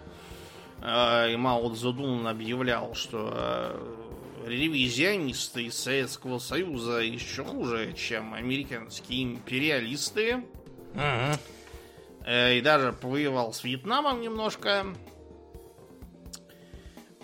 [0.82, 4.05] Э, и Мао Цзэдун объявлял, что э,
[4.46, 10.46] ревизионисты из Советского Союза еще хуже, чем американские империалисты.
[10.96, 11.40] Ага.
[12.28, 14.86] И даже повоевал с Вьетнамом немножко.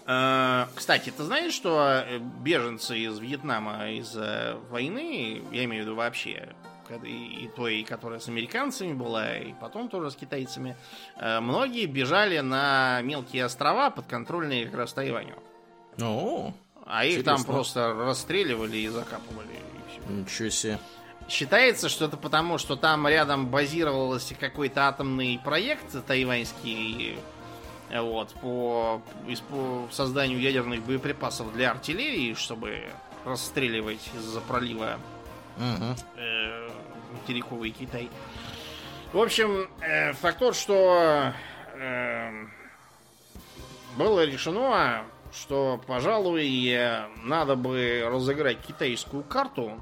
[0.05, 2.03] Э, кстати, ты знаешь, что
[2.43, 6.53] беженцы из Вьетнама из-за войны, я имею в виду вообще,
[7.03, 10.75] и той, которая с американцами была, и потом тоже с китайцами,
[11.17, 15.35] э, многие бежали на мелкие острова, подконтрольные как раз Тайваню.
[15.99, 16.53] О,
[16.85, 19.47] а их там просто расстреливали и закапывали.
[19.47, 20.11] И все.
[20.11, 20.79] Ничего себе.
[21.29, 27.17] Считается, что это потому, что там рядом базировался какой-то атомный проект тайваньский
[27.89, 29.01] вот, по,
[29.49, 32.89] по созданию ядерных боеприпасов для артиллерии, чтобы
[33.25, 34.97] расстреливать из-за пролива
[35.57, 35.95] угу.
[36.17, 36.69] э,
[37.13, 38.09] материковый Китай.
[39.13, 41.33] В общем, э, факт тот, что
[41.75, 42.45] э,
[43.97, 45.03] было решено
[45.33, 46.77] что, пожалуй,
[47.23, 49.79] надо бы разыграть китайскую карту,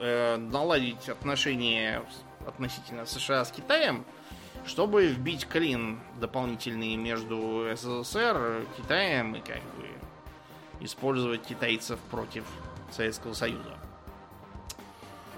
[0.00, 2.02] э, наладить отношения
[2.46, 4.04] относительно США с Китаем,
[4.66, 9.88] чтобы вбить клин дополнительный между СССР, Китаем и как бы
[10.80, 12.44] использовать китайцев против
[12.90, 13.78] Советского Союза.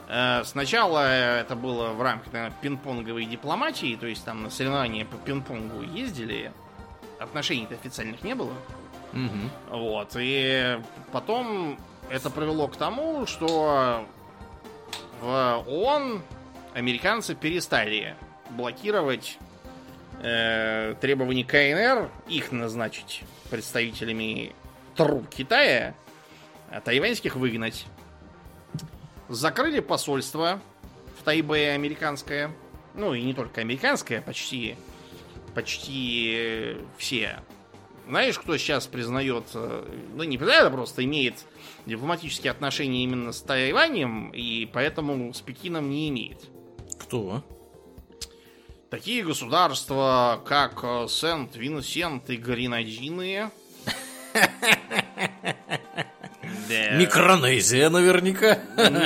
[0.08, 5.16] Э, сначала это было в рамках наверное, пинг-понговой дипломатии, то есть там на соревнования по
[5.16, 6.52] пинг-понгу ездили,
[7.18, 8.52] отношений-то официальных не было.
[9.16, 9.78] Угу.
[9.78, 10.12] Вот.
[10.16, 10.78] И
[11.12, 11.78] потом
[12.10, 14.06] это привело к тому, что
[15.20, 16.22] в ООН
[16.74, 18.14] американцы перестали
[18.50, 19.38] блокировать
[20.20, 24.52] э, требования КНР, их назначить представителями
[24.94, 25.94] ТРУ Китая,
[26.70, 27.86] а тайваньских выгнать.
[29.28, 30.60] Закрыли посольство
[31.18, 32.52] в Тайбе американская.
[32.94, 34.76] Ну и не только американская, почти,
[35.54, 37.40] почти все.
[38.08, 39.84] Знаешь, кто сейчас признает, э,
[40.14, 41.34] ну не признает, а просто имеет
[41.86, 46.38] дипломатические отношения именно с Тайванем, и поэтому с Пекином не имеет.
[47.00, 47.42] Кто?
[48.90, 53.50] Такие государства, как э, Сент-Винсент и Гренадины.
[56.68, 56.90] Да.
[56.96, 58.58] Микронезия наверняка.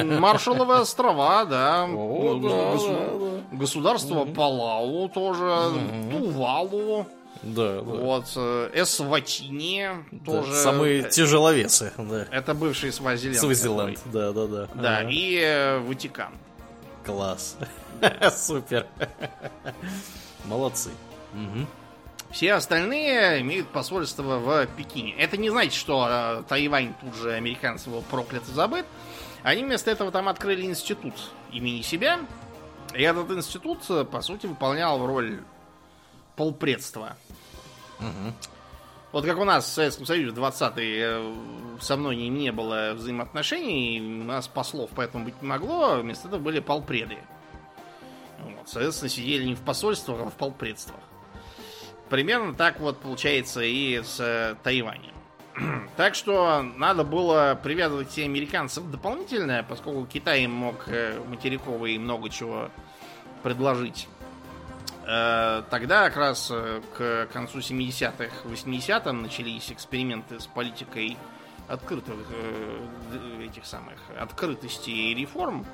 [0.04, 1.84] Маршалловы острова, да.
[1.84, 1.88] О,
[2.34, 5.72] Ну, да, госу- Государство Палау тоже.
[6.10, 7.06] Тувалу.
[7.42, 7.80] Да, да.
[7.80, 8.26] Вот.
[8.36, 10.54] э, Эсватини Да, тоже.
[10.54, 12.26] Самые тяжеловесы, да.
[12.30, 13.38] Это бывший Свазиленд.
[13.38, 14.68] Свазиленд, да, да, да.
[14.74, 15.08] Да, Ага.
[15.10, 16.34] и э, Ватикан.
[17.04, 17.56] Класс.
[18.36, 18.86] Супер.
[20.44, 20.90] Молодцы.
[21.32, 21.66] Мгм.
[22.30, 25.14] Все остальные имеют посольство в Пекине.
[25.18, 28.86] Это не значит, что э, Тайвань тут же американцев его проклят и забыт.
[29.42, 31.14] Они вместо этого там открыли институт
[31.52, 32.20] имени себя.
[32.94, 35.40] И этот институт, э, по сути, выполнял роль
[36.36, 37.16] полпредства.
[39.12, 41.34] Вот как у нас в Советском Союзе в 20-е э,
[41.80, 46.60] со мной не, было взаимоотношений, у нас послов поэтому быть не могло, вместо этого были
[46.60, 47.18] полпреды.
[48.38, 51.00] Вот, соответственно, сидели не в посольствах, а в полпредствах.
[52.08, 55.14] Примерно так вот получается и с э, Тайванем.
[55.96, 62.70] Так что надо было привязывать и американцев дополнительно, поскольку Китай мог э, материковый много чего
[63.42, 64.06] предложить.
[65.10, 71.16] Э, Тогда как раз э, к концу 70-х, 80-м начались эксперименты с политикой
[71.66, 75.66] открытых э, этих самых открытости и реформ,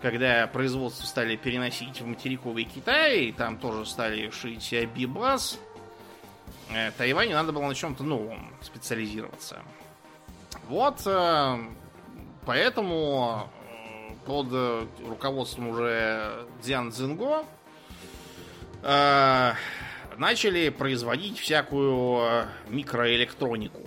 [0.00, 5.58] когда производство стали переносить в материковый Китай, там тоже стали шить Абибас,
[6.70, 9.58] э, Тайваню надо было на чем-то новом специализироваться.
[10.68, 11.06] Вот
[12.46, 13.50] поэтому
[14.24, 14.48] под
[15.06, 17.44] руководством уже Дзян Цзинго
[18.82, 19.52] э,
[20.16, 23.82] начали производить всякую э, микроэлектронику.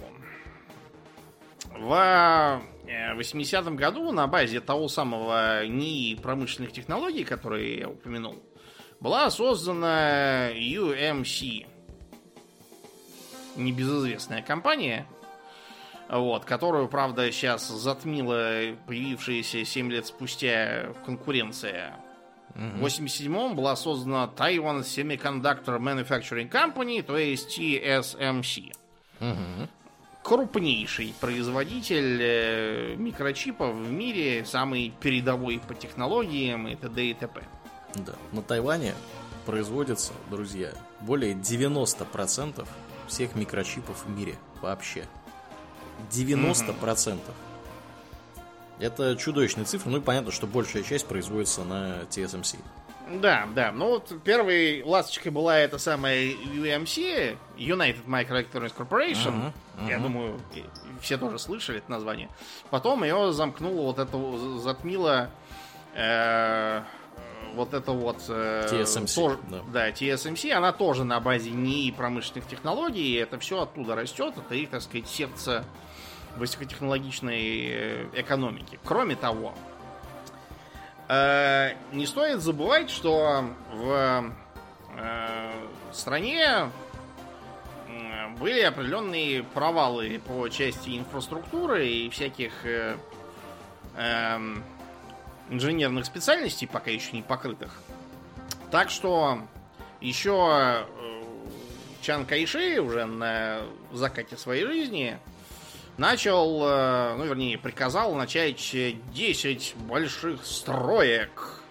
[1.78, 8.44] В э, 80-м году на базе того самого НИИ промышленных технологий, который я упомянул,
[9.00, 11.68] была создана UMC.
[13.56, 15.06] Небезызвестная компания,
[16.10, 21.96] вот, которую, правда, сейчас затмила появившаяся 7 лет спустя конкуренция.
[22.60, 28.74] В 87-м была создана Taiwan Semiconductor Manufacturing Company, то есть TSMC.
[30.22, 37.06] Крупнейший производитель э, микрочипов в мире, самый передовой по технологиям и т.д.
[37.06, 37.42] и т.п.
[37.96, 38.14] Да.
[38.34, 38.94] На Тайване
[39.46, 42.68] производится, друзья, более 90%
[43.08, 45.06] всех микрочипов в мире вообще.
[46.12, 47.18] 90%.
[48.80, 49.90] Это чудовищная цифра.
[49.90, 52.58] Ну и понятно, что большая часть производится на TSMC.
[53.22, 53.72] Да, да.
[53.72, 59.52] Ну вот первой ласточкой была эта самая UMC, United Microelectronics Corporation.
[59.78, 60.04] Мгм, Я мгм.
[60.04, 60.40] думаю,
[61.02, 62.30] все тоже слышали это название.
[62.70, 65.30] Потом ее замкнуло вот это, затмило
[65.96, 66.82] э,
[67.56, 68.18] вот это вот...
[68.30, 69.62] э, TSMC, тоже- да.
[69.74, 74.70] да, TSMC, она тоже на базе НИИ промышленных технологий, это все оттуда растет, это их,
[74.70, 75.66] так сказать, сердце
[76.38, 78.80] высокотехнологичной э, экономики.
[78.84, 79.54] Кроме того,
[81.08, 84.34] э, не стоит забывать, что в
[84.98, 85.52] э,
[85.92, 86.70] стране
[88.40, 92.54] были определенные провалы по части инфраструктуры и всяких
[93.98, 94.64] эм,
[95.50, 97.82] инженерных специальностей, пока еще не покрытых.
[98.72, 99.42] Так что
[100.00, 100.86] еще
[102.02, 103.62] Чан Кайши уже на
[103.92, 105.18] закате своей жизни
[106.00, 111.62] начал, э, ну вернее, приказал начать э, 10 больших строек,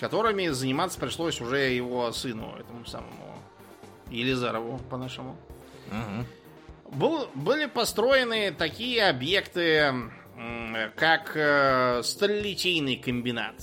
[0.00, 3.38] которыми заниматься пришлось уже его сыну, этому самому
[4.10, 5.36] Елизарову по-нашему.
[6.90, 9.92] Был, были построены такие объекты,
[10.94, 13.56] как э, сталелитейный комбинат,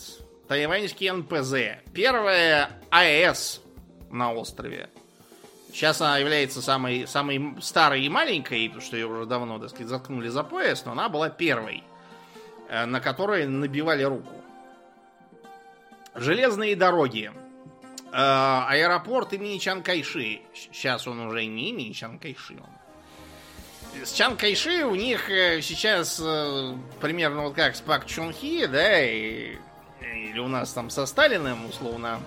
[0.47, 3.61] тайваньский НПЗ, первая АЭС
[4.11, 4.89] на острове.
[5.73, 9.87] Сейчас она является самой, самой старой и маленькой, потому что ее уже давно, так сказать,
[9.87, 11.83] заткнули за пояс, но она была первой,
[12.69, 14.35] э, на которой набивали руку.
[16.15, 17.31] Железные дороги.
[18.11, 20.41] Э, Аэропорт имени Чан Кайши.
[20.53, 22.53] Сейчас он уже не имени Чан Кайши.
[22.53, 24.05] Он.
[24.05, 26.17] С Чан Кайши у них э, сейчас
[27.01, 29.55] примерно вот как с Пак Чон Хи, да, и-
[30.01, 32.19] или у нас там со Сталиным, условно.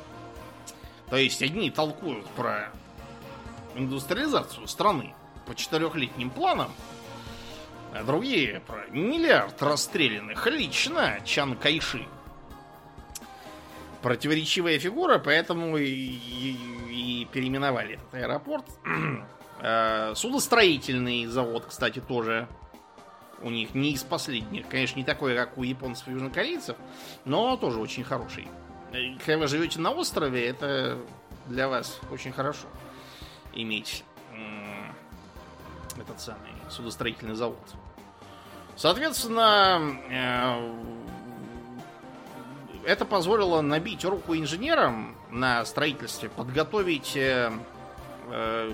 [1.10, 2.70] То есть одни толкуют про
[3.76, 5.14] индустриализацию страны
[5.46, 6.72] по четырехлетним планам,
[7.92, 12.06] а другие про миллиард расстрелянных лично Чан Кайши.
[14.02, 16.56] противоречивая фигура, поэтому и, и,
[16.90, 18.64] и переименовали этот аэропорт.
[19.60, 22.46] Э, судостроительный завод, кстати, тоже
[23.42, 24.68] у них не из последних.
[24.68, 26.76] Конечно, не такой, как у японцев и южнокорейцев,
[27.24, 28.48] но тоже очень хороший.
[28.92, 30.98] Э, когда вы живете на острове, это
[31.46, 32.66] для вас очень хорошо
[33.56, 34.04] иметь
[35.98, 37.58] этот самый судостроительный завод.
[38.76, 40.74] Соответственно, э,
[42.86, 47.50] это позволило набить руку инженерам на строительстве, подготовить э,
[48.30, 48.70] э,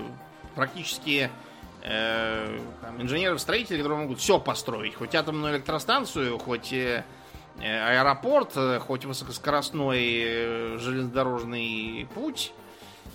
[0.55, 1.31] практически
[1.81, 2.59] э,
[2.99, 4.95] инженеров-строителей, которые могут все построить.
[4.95, 6.73] Хоть атомную электростанцию, хоть
[7.59, 12.51] аэропорт, хоть высокоскоростной железнодорожный путь,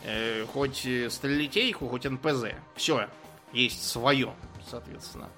[0.04, 2.54] э, хоть сталелитейку, хоть НПЗ.
[2.76, 3.08] Все
[3.52, 4.32] есть свое,
[4.68, 5.30] соответственно.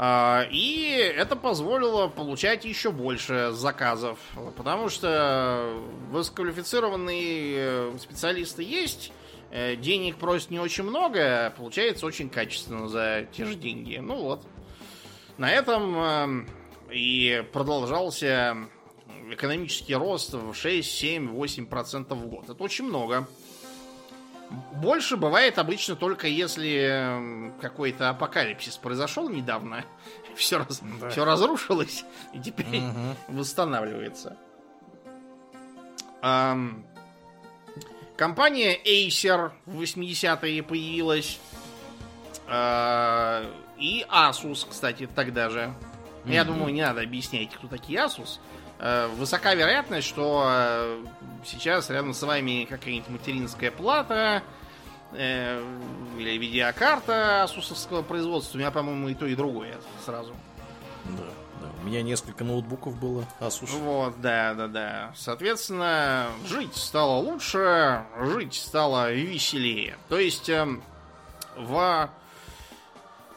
[0.00, 4.20] А, и это позволило получать еще больше заказов,
[4.56, 5.74] потому что
[6.10, 9.12] высококвалифицированные э, специалисты есть,
[9.50, 13.96] э, денег просят не очень много, а получается очень качественно за те же деньги.
[13.96, 14.46] Ну вот.
[15.36, 16.46] На этом э,
[16.92, 18.56] и продолжался
[19.34, 22.48] экономический рост в 6, 7, 8% в год.
[22.48, 23.26] Это очень много.
[24.72, 29.84] Больше бывает обычно только если какой-то апокалипсис произошел недавно,
[30.36, 31.10] все, раз, да.
[31.10, 33.16] все разрушилось и теперь угу.
[33.28, 34.36] восстанавливается.
[36.22, 36.84] Эм,
[38.16, 41.38] компания Acer в 80-е появилась.
[42.46, 43.44] Э,
[43.78, 45.72] и Asus, кстати, тогда же.
[46.24, 48.38] Я думаю, не надо объяснять, кто такие Asus.
[48.78, 51.04] Э, высока вероятность, что э,
[51.44, 54.42] сейчас рядом с вами какая-нибудь материнская плата
[55.12, 55.60] э,
[56.16, 58.56] или видеокарта асусовского производства.
[58.56, 60.32] У меня, по-моему, и то, и другое сразу.
[61.06, 61.24] Да,
[61.60, 61.68] да.
[61.82, 63.70] У меня несколько ноутбуков было Asus.
[63.80, 65.12] Вот, да, да, да.
[65.16, 69.96] Соответственно, жить стало лучше, жить стало веселее.
[70.08, 70.64] То есть э,
[71.56, 72.10] в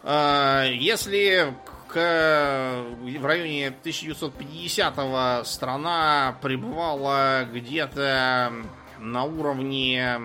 [0.03, 1.55] э, если
[1.91, 8.53] к, в районе 1950-го страна пребывала где-то
[8.99, 10.19] на уровне,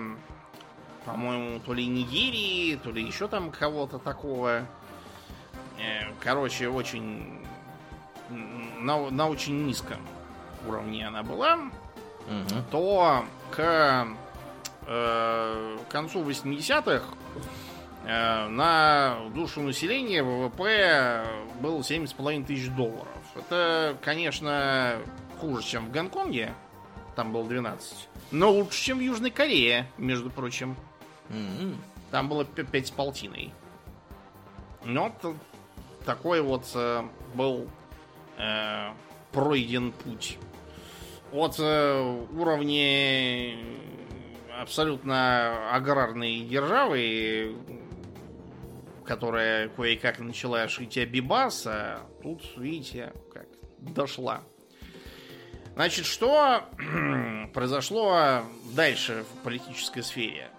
[1.05, 4.65] по-моему, то ли Нигерии, то ли еще там кого-то такого.
[5.77, 7.45] Э, короче, очень
[8.29, 9.99] на, на очень низком
[10.65, 12.63] уровне она была, угу.
[12.71, 14.07] то к
[14.87, 17.66] э, концу 80-х Э,
[18.03, 21.25] на душу населения ВВП
[21.59, 23.07] был 7,5 тысяч долларов.
[23.35, 24.99] Это, конечно,
[25.39, 26.53] хуже, чем в Гонконге.
[27.15, 28.07] Там было 12.
[28.31, 30.75] Но лучше, чем в Южной Корее, между прочим.
[31.29, 31.75] Mm-hmm.
[32.11, 33.51] Там было 5 с полтиной.
[34.85, 35.35] Но вот
[36.05, 37.67] такой вот э, был
[38.37, 38.89] э,
[39.31, 40.37] пройден путь.
[41.33, 43.57] От э, уровня
[44.61, 47.55] абсолютно аграрной державы
[49.07, 53.47] которая кое-как начала шить Абибаса, тут, видите, как
[53.79, 54.43] дошла.
[55.75, 56.63] Значит, что
[57.53, 58.43] произошло
[58.73, 60.49] дальше в политической сфере?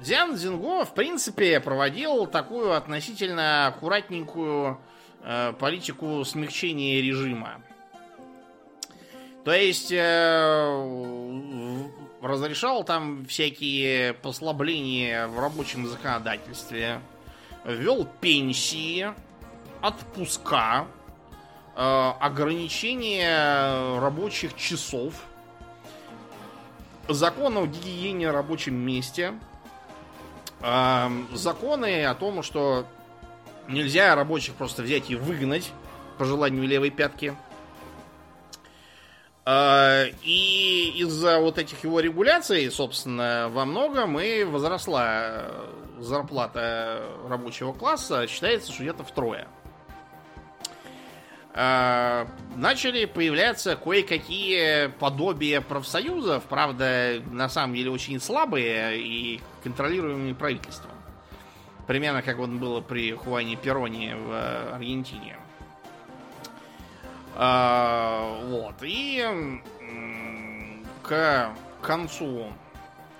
[0.00, 4.80] Дзян Цзинго, в принципе, проводил такую относительно аккуратненькую
[5.22, 7.62] э, политику смягчения режима.
[9.44, 11.88] То есть э,
[12.22, 17.00] разрешал там всякие послабления в рабочем законодательстве,
[17.74, 19.12] ввел пенсии,
[19.80, 20.86] отпуска,
[21.76, 25.14] э, ограничение рабочих часов,
[27.08, 29.34] закон о гигиене рабочем месте,
[30.60, 32.86] э, законы о том, что
[33.68, 35.72] нельзя рабочих просто взять и выгнать
[36.18, 37.36] по желанию левой пятки.
[39.46, 45.46] Э, и из-за вот этих его регуляций, собственно, во многом и возросла
[46.00, 49.48] зарплата рабочего класса считается, что где-то втрое.
[51.52, 60.92] А, начали появляться кое-какие подобия профсоюзов, правда, на самом деле очень слабые и контролируемые правительством.
[61.86, 65.36] Примерно как он было при Хуане Пероне в Аргентине.
[67.34, 68.76] А, вот.
[68.82, 69.60] И
[71.02, 71.50] к
[71.82, 72.52] концу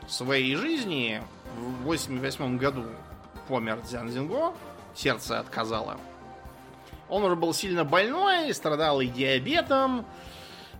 [0.07, 1.21] своей жизни
[1.57, 2.85] в 88 году
[3.49, 4.55] помер Дзян Зинго,
[4.95, 5.99] сердце отказало.
[7.09, 10.07] Он уже был сильно больной, страдал и диабетом,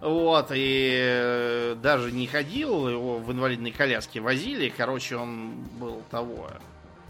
[0.01, 4.73] вот, и э, даже не ходил, его в инвалидной коляске возили.
[4.75, 6.49] Короче, он был того,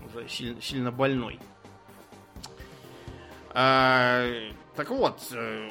[0.06, 1.38] уже сильно, сильно больной.
[3.52, 4.26] А,
[4.74, 5.70] так вот, э,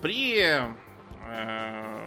[0.00, 2.06] при э,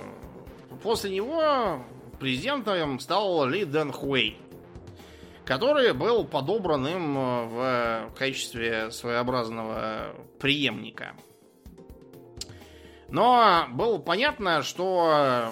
[0.83, 1.81] после него
[2.19, 4.37] президентом стал Ли Дэн Хуэй,
[5.45, 11.15] который был подобран им в качестве своеобразного преемника.
[13.09, 15.51] Но было понятно, что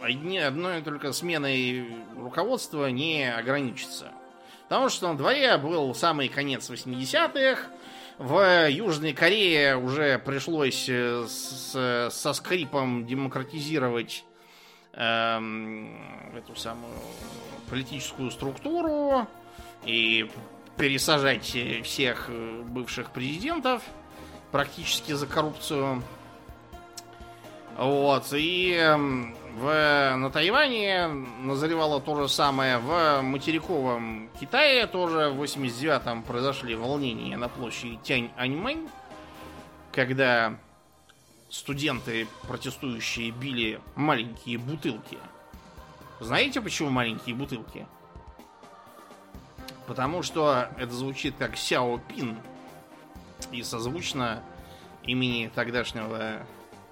[0.00, 4.12] одни, одной только сменой руководства не ограничится.
[4.64, 7.70] Потому что на дворе был самый конец 80-х,
[8.18, 14.24] в Южной Корее уже пришлось э, с, со скрипом демократизировать
[14.96, 15.96] эм,
[16.36, 16.94] эту самую
[17.70, 19.26] политическую структуру
[19.84, 20.30] и
[20.76, 22.30] пересажать всех
[22.66, 23.82] бывших президентов
[24.50, 26.02] практически за коррупцию.
[27.76, 32.78] Вот, и эм, в, на Тайване назревало то же самое.
[32.78, 38.88] В материковом Китае тоже в 89-м произошли волнения на площади Тянь-Аньмэнь,
[39.92, 40.54] когда
[41.54, 45.18] студенты протестующие били маленькие бутылки.
[46.18, 47.86] Знаете, почему маленькие бутылки?
[49.86, 52.36] Потому что это звучит как Сяо Пин
[53.52, 54.42] и созвучно
[55.04, 56.40] имени тогдашнего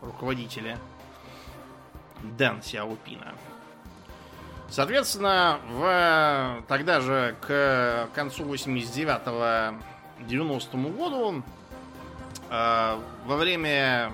[0.01, 0.79] руководителя
[2.23, 3.35] Дэн Сяопина.
[4.71, 9.83] Соответственно, в, тогда же, к концу 89-го
[10.25, 11.43] 90 году,
[12.49, 14.13] э, во время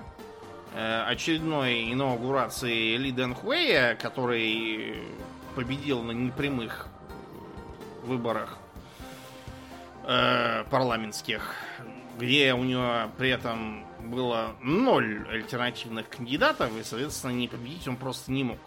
[0.74, 5.02] очередной инаугурации Ли Дэн Хуэя, который
[5.54, 6.88] победил на непрямых
[8.04, 8.58] выборах
[10.04, 11.54] э, парламентских,
[12.18, 18.32] где у него при этом было ноль альтернативных кандидатов, и, соответственно, не победить он просто
[18.32, 18.58] не мог.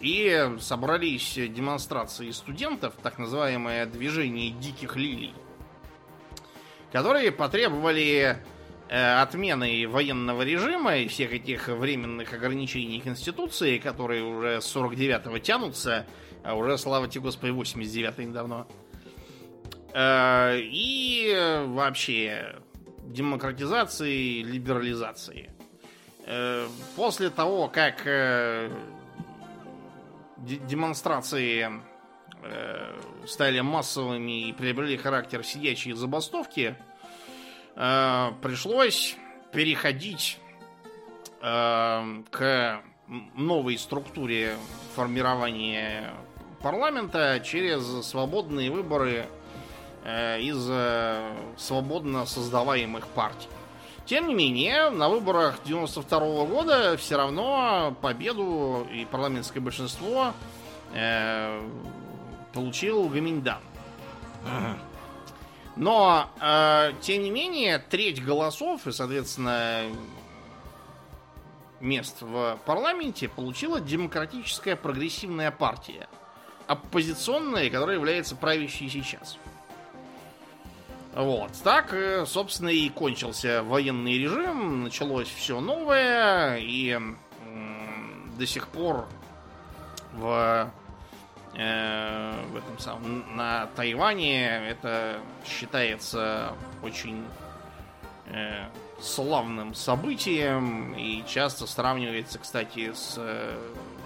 [0.00, 5.34] И собрались демонстрации студентов, так называемое движение диких лилий,
[6.92, 8.38] которые потребовали
[8.88, 16.06] э, отмены военного режима и всех этих временных ограничений Конституции, которые уже с 49-го тянутся,
[16.42, 18.66] а уже, слава тебе Господи, 89-й недавно.
[19.92, 22.56] Э, и вообще
[23.04, 25.50] демократизации, либерализации.
[26.26, 26.66] Э,
[26.96, 28.06] после того, как
[30.36, 31.68] демонстрации
[33.26, 36.76] стали массовыми и приобрели характер сидячей забастовки,
[38.42, 39.16] пришлось
[39.52, 40.40] переходить
[41.40, 42.82] к
[43.36, 44.56] новой структуре
[44.96, 46.12] формирования
[46.60, 49.28] парламента через свободные выборы
[50.10, 53.48] Э, из э, свободно создаваемых партий.
[54.06, 60.32] Тем не менее, на выборах 92 -го года все равно победу и парламентское большинство
[60.94, 61.60] э,
[62.54, 63.58] получил Гаминьдан.
[65.78, 69.84] Но, э, тем не менее, треть голосов и, соответственно,
[71.78, 76.08] мест в парламенте получила демократическая прогрессивная партия.
[76.66, 79.38] Оппозиционная, которая является правящей сейчас.
[81.14, 81.52] Вот.
[81.62, 81.94] Так,
[82.26, 86.98] собственно, и кончился военный режим, началось все новое, и
[88.36, 89.06] до сих пор
[90.12, 90.70] в,
[91.54, 97.24] э, в этом самом на Тайване это считается очень
[98.26, 98.66] э,
[99.00, 103.56] славным событием и часто сравнивается, кстати, с э,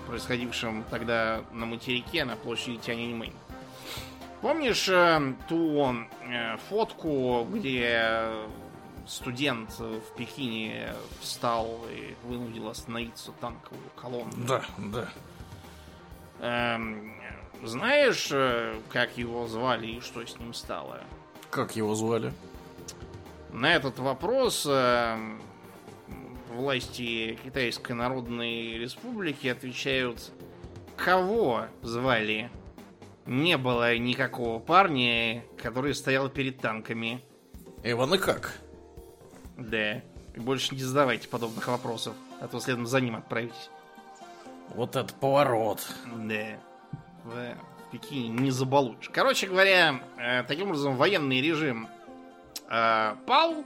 [0.06, 3.34] происходившим тогда на материке на площади Тяньаньмэнь.
[4.40, 5.94] Помнишь э, ту
[6.28, 8.28] э, фотку, где
[9.06, 14.32] студент в Пекине встал и вынудил остановиться танковую колонну?
[14.46, 15.08] Да, да.
[16.40, 17.14] Эм,
[17.62, 21.00] знаешь, э, как его звали и что с ним стало?
[21.50, 22.32] Как его звали?
[23.52, 25.16] На этот вопрос э,
[26.50, 30.32] власти Китайской Народной Республики отвечают,
[30.96, 32.50] кого звали
[33.26, 37.22] не было никакого парня, который стоял перед танками.
[37.84, 38.58] Иван, и как?
[39.56, 40.02] Да.
[40.34, 43.70] И больше не задавайте подобных вопросов, а то следом за ним отправитесь.
[44.74, 45.86] Вот это поворот.
[46.06, 46.58] Да.
[47.24, 47.56] В
[47.90, 49.10] Пекине не забалуешь.
[49.12, 51.88] Короче говоря, э, таким образом военный режим
[52.68, 53.64] э, пал,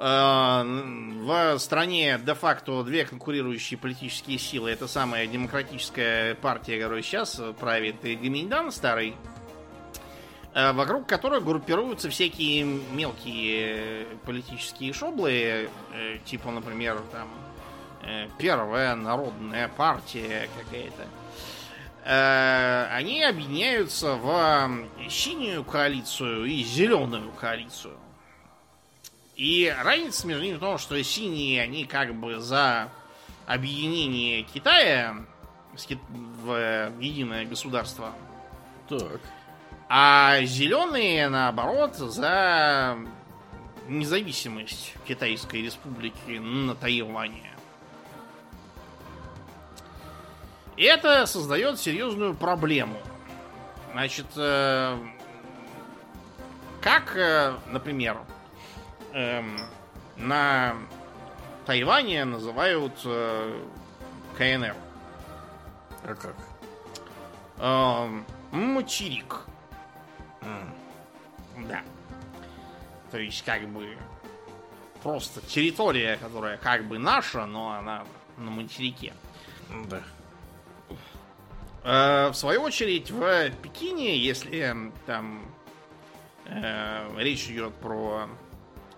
[0.00, 4.70] Э, в стране де-факто две конкурирующие политические силы.
[4.70, 9.16] Это самая демократическая партия, которая сейчас правит, и Гаминьдан старый,
[10.54, 15.68] вокруг которой группируются всякие мелкие политические шоблы,
[16.24, 17.28] типа, например, там,
[18.38, 21.04] Первая народная партия какая-то.
[22.10, 27.98] Они объединяются в синюю коалицию и зеленую коалицию.
[29.36, 32.90] И разница между ними в том, что синие, они как бы за
[33.46, 35.16] объединение Китая
[36.08, 38.14] в единое государство.
[38.88, 39.20] Так.
[39.90, 42.96] А зеленые, наоборот, за
[43.86, 47.52] независимость Китайской республики на Тайване.
[50.78, 52.98] И это создает серьезную проблему.
[53.90, 54.96] Значит, э,
[56.80, 58.18] как, э, например,
[59.12, 59.58] эм,
[60.16, 60.76] на
[61.66, 63.60] Тайване называют э,
[64.36, 64.76] КНР?
[66.04, 66.36] А как?
[67.58, 69.46] Эм, материк.
[71.56, 71.82] Да.
[73.10, 73.98] То есть, как бы,
[75.02, 78.04] просто территория, которая как бы наша, но она
[78.36, 79.12] на материке.
[79.90, 80.00] Да.
[81.84, 85.42] Э, в свою очередь, в Пекине, если там
[86.46, 88.28] э, речь идет про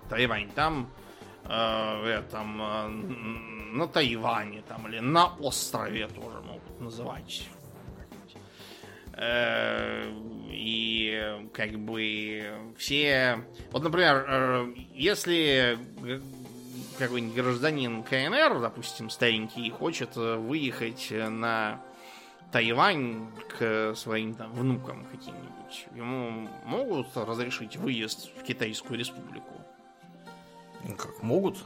[0.08, 0.90] Тайвань, там
[1.44, 2.88] э, там, э,
[3.72, 7.48] на Тайване там, или на острове тоже могут называть.
[9.14, 10.10] Э,
[10.50, 13.44] и как бы все...
[13.70, 15.78] Вот, например, э, если
[16.98, 21.80] какой-нибудь гражданин КНР, допустим, старенький, хочет выехать на
[22.52, 29.52] Тайвань к своим там внукам каким-нибудь, ему могут разрешить выезд в Китайскую республику?
[30.84, 31.58] Ну, как, могут?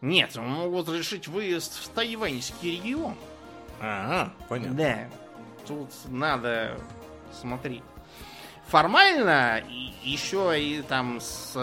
[0.00, 3.14] Нет, ему могут разрешить выезд в тайваньский регион.
[3.80, 4.76] Ага, понятно.
[4.76, 5.08] Да.
[5.66, 6.78] Тут надо
[7.32, 7.82] смотреть.
[8.68, 9.62] Формально,
[10.02, 11.54] еще и там с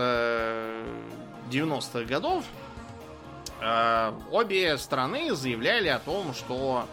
[1.51, 2.45] 90-х годов
[3.61, 6.88] э, обе страны заявляли о том, что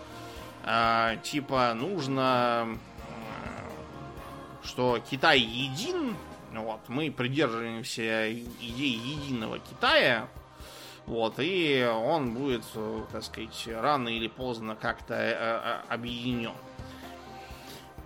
[0.65, 6.17] э, типа нужно, э, что Китай един,
[6.53, 10.29] вот, мы придерживаемся идеи единого Китая,
[11.07, 12.65] вот, и он будет,
[13.11, 16.53] так сказать, рано или поздно как-то объединен.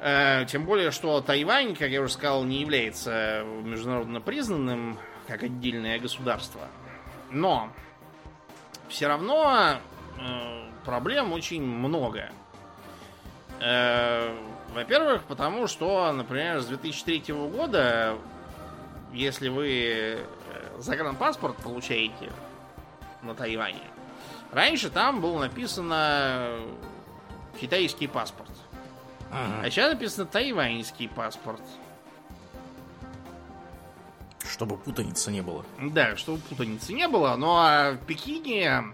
[0.07, 5.99] Э, тем более, что Тайвань, как я уже сказал, не является международно признанным как отдельное
[5.99, 6.61] государство.
[7.31, 7.71] Но
[8.89, 9.79] все равно
[10.19, 12.31] э, проблем очень много.
[13.61, 14.37] Э,
[14.75, 18.19] во-первых, потому что, например, с 2003 года,
[19.13, 20.27] если вы
[20.79, 22.33] загранпаспорт получаете
[23.23, 23.83] на Тайване,
[24.51, 26.59] раньше там было написано
[27.61, 28.51] китайский паспорт.
[29.31, 29.63] Ага.
[29.63, 31.61] А сейчас написано тайваньский паспорт.
[34.49, 35.65] Чтобы путаницы не было.
[35.81, 37.35] Да, чтобы путаницы не было.
[37.35, 38.85] Но а в Пекине,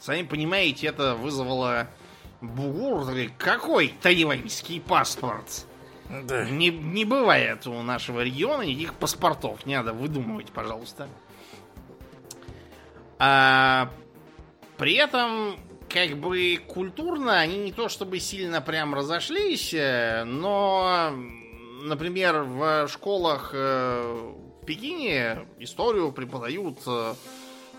[0.00, 1.88] сами понимаете, это вызвало
[2.46, 3.06] бугур.
[3.38, 5.66] Какой тайваньский паспорт?
[6.08, 6.48] Да.
[6.48, 9.66] Не, не бывает у нашего региона никаких паспортов.
[9.66, 11.08] Не надо выдумывать, пожалуйста.
[13.18, 13.90] А,
[14.76, 15.58] при этом
[15.88, 21.12] как бы культурно они не то чтобы сильно прям разошлись, э, но,
[21.82, 24.32] например, в школах э,
[24.62, 27.14] в Пекине историю преподают э,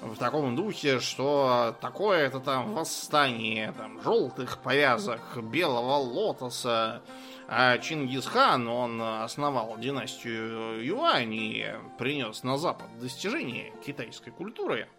[0.01, 7.01] в таком духе, что такое это там восстание там, желтых повязок, белого лотоса.
[7.49, 11.65] А Чингисхан, он основал династию Юань и
[11.97, 14.89] принес на Запад достижения китайской культуры.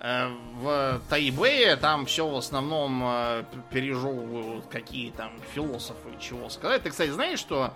[0.00, 6.82] Э, в Тайбэе там все в основном э, пережевывают какие там философы, чего сказать.
[6.82, 7.72] Ты, кстати, знаешь, что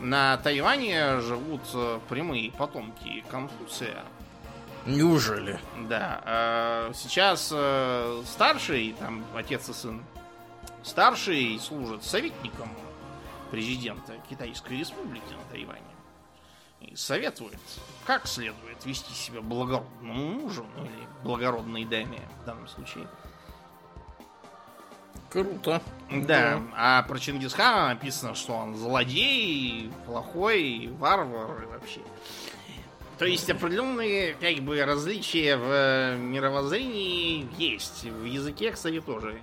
[0.00, 4.04] на Тайване живут э, прямые потомки Конфуция?
[4.86, 5.58] Неужели?
[5.88, 6.90] Да.
[6.94, 7.46] Сейчас
[8.28, 10.02] старший, там, отец и сын,
[10.82, 12.70] старший служит советником
[13.50, 15.82] президента Китайской Республики на Тайване
[16.80, 17.60] и советует,
[18.06, 23.06] как следует вести себя благородному мужу ну, или благородной даме в данном случае.
[25.30, 25.80] Круто.
[26.10, 26.62] Да, да.
[26.76, 32.00] а про Чингисхана написано, что он злодей, плохой, варвар и вообще.
[33.22, 38.02] То есть определенные как бы различия в мировоззрении есть.
[38.02, 39.40] В языке, кстати, тоже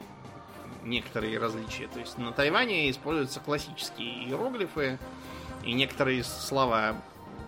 [0.83, 1.87] некоторые различия.
[1.87, 4.99] То есть на Тайване используются классические иероглифы
[5.63, 7.01] и некоторые слова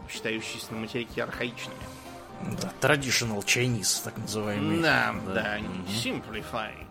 [0.09, 1.75] считающиеся на материке архаичными.
[2.61, 4.81] Да, traditional Chinese, так называемый.
[4.81, 5.57] Да, да, да
[5.89, 6.87] simplified.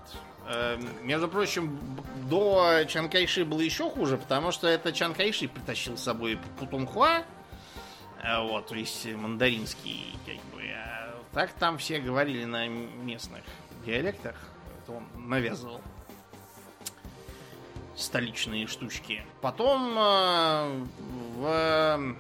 [0.49, 1.81] Э, между прочим,
[2.29, 7.40] до Чанкайши было еще хуже, потому что это Чанкайши притащил с собой Путунхуа, э,
[8.23, 10.63] вот, то есть мандаринский, как бы.
[10.75, 13.43] А так там все говорили на местных
[13.85, 14.37] диалектах,
[14.83, 15.81] это он навязывал
[17.97, 19.23] столичные штучки.
[19.41, 20.87] Потом э,
[21.37, 22.17] в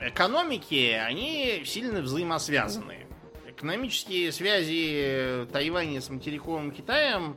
[0.00, 3.06] экономики, они сильно взаимосвязаны.
[3.48, 7.36] Экономические связи Тайваня с материковым Китаем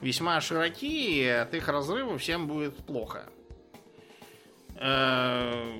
[0.00, 3.26] весьма широки, и от их разрыва всем будет плохо.
[4.76, 5.78] Э,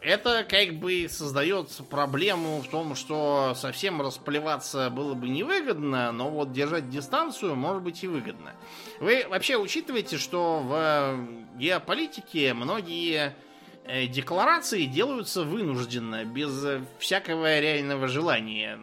[0.00, 6.52] это как бы создает проблему в том, что совсем расплеваться было бы невыгодно, но вот
[6.52, 8.54] держать дистанцию может быть и выгодно.
[9.00, 13.34] Вы вообще учитываете, что в геополитике многие
[13.84, 16.64] э, декларации делаются вынужденно, без
[16.98, 18.78] всякого реального желания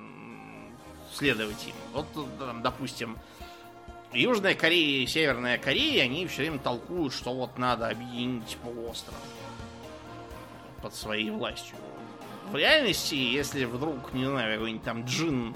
[1.13, 1.75] следовать им.
[1.93, 2.07] Вот,
[2.61, 3.17] допустим,
[4.11, 9.15] Южная Корея и Северная Корея, они все время толкуют, что вот надо объединить полуостров
[10.85, 11.75] под своей властью.
[12.51, 15.55] В реальности, если вдруг, не знаю, какой-нибудь там джин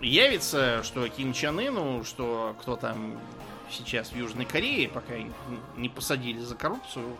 [0.00, 3.20] явится, что Ким Чен Ыну, что кто там
[3.70, 5.14] сейчас в Южной Корее, пока
[5.76, 7.16] не посадили за коррупцию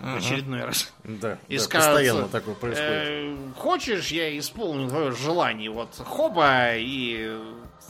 [0.00, 0.16] ага.
[0.16, 0.92] в очередной раз.
[1.02, 2.92] Да, и да скажут, постоянно такое происходит.
[2.92, 7.40] Э, хочешь, я исполню твое желание, вот хоба, и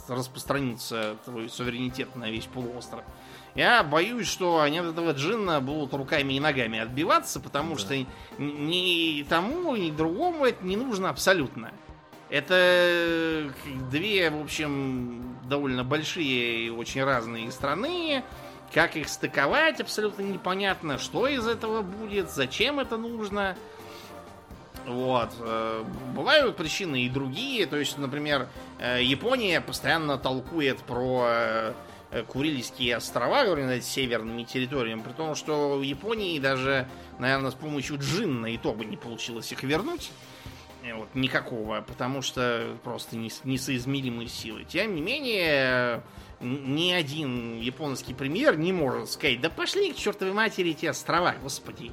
[0.07, 3.03] распространится твой суверенитет на весь полуостров.
[3.57, 7.81] Я боюсь, что они от этого джинна будут руками и ногами отбиваться, потому да.
[7.81, 8.07] что
[8.39, 11.73] ни тому, ни другому это не нужно абсолютно.
[12.29, 13.51] Это
[13.91, 18.23] две, в общем, довольно большие и очень разные страны.
[18.75, 20.99] Как их стыковать, абсолютно непонятно.
[20.99, 23.57] Что из этого будет, зачем это нужно.
[24.87, 25.31] Вот.
[25.41, 25.85] Э,
[26.15, 27.67] бывают причины и другие.
[27.67, 28.49] То есть, например,
[28.81, 31.73] э, Япония постоянно толкует про э, Э,
[32.29, 36.89] Курильские острова, говорю, над северными территориями, при том, что в Японии даже,
[37.19, 40.11] наверное, с помощью джинна и то бы не получилось их вернуть.
[40.87, 44.65] Э, вот, никакого, потому что просто несоизмеримые силы.
[44.65, 46.03] Тем не менее,
[46.41, 51.93] ни один японский премьер не может сказать, да пошли к чертовой матери эти острова, господи.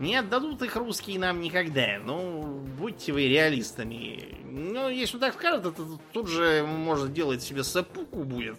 [0.00, 1.98] Не отдадут их русские нам никогда.
[2.02, 4.34] Ну, будьте вы реалистами.
[4.44, 5.82] Ну, если так скажет, это
[6.12, 8.56] тут же может делать себе сапуку будет.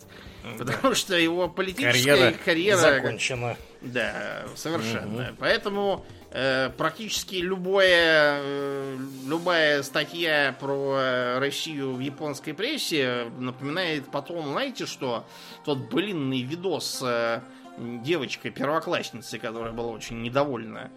[0.59, 3.57] Потому что его политическая карьера, карьера закончена.
[3.81, 5.29] Да, совершенно.
[5.29, 5.37] Угу.
[5.39, 14.85] Поэтому э, практически любое, э, любая статья про Россию в японской прессе напоминает потом, знаете
[14.85, 15.25] что,
[15.65, 17.41] тот блинный видос э,
[17.79, 20.91] девочкой-первоклассницей, которая была очень недовольна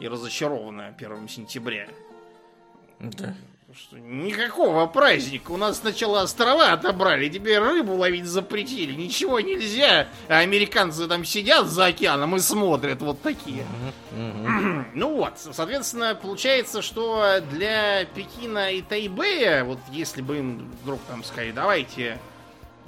[0.00, 1.88] и разочарована 1 сентября.
[3.00, 3.34] Да.
[3.74, 5.50] Что никакого праздника.
[5.50, 8.92] У нас сначала острова отобрали, теперь рыбу ловить запретили.
[8.92, 10.08] Ничего нельзя.
[10.28, 13.64] А американцы там сидят за океаном и смотрят вот такие.
[14.12, 21.24] ну вот, соответственно, получается, что для Пекина и Тайбэя, вот если бы им вдруг там
[21.24, 22.18] сказали, давайте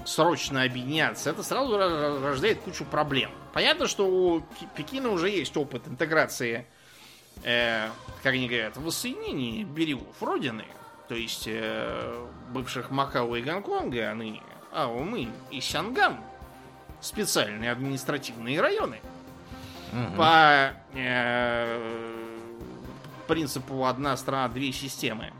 [0.04, 3.30] срочно объединяться, это сразу рождает кучу проблем.
[3.54, 4.42] Понятно, что у
[4.76, 6.66] Пекина уже есть опыт интеграции
[7.42, 7.88] э,
[8.22, 10.64] как они говорят, воссоединении берегов Родины,
[11.08, 14.40] то есть э, бывших Макао и Гонконга, а ныне
[14.72, 16.18] Аомынь и Сянган,
[17.00, 19.00] специальные административные районы,
[19.92, 20.16] угу.
[20.16, 22.14] по э,
[23.28, 25.32] принципу одна страна, две системы,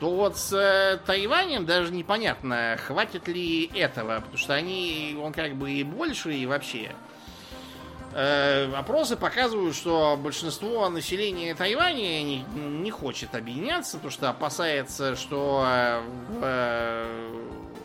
[0.00, 5.56] то вот с э, Тайванем даже непонятно, хватит ли этого, потому что они, он как
[5.56, 6.90] бы и больше, и вообще.
[6.90, 6.94] Э,
[8.18, 16.00] опросы показывают, что большинство населения Тайваня не, не хочет объединяться, потому что опасается, что э,
[16.00, 17.32] в, э,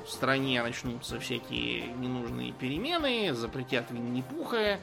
[0.06, 4.80] в стране начнутся всякие ненужные перемены, запретят Винни-Пуха,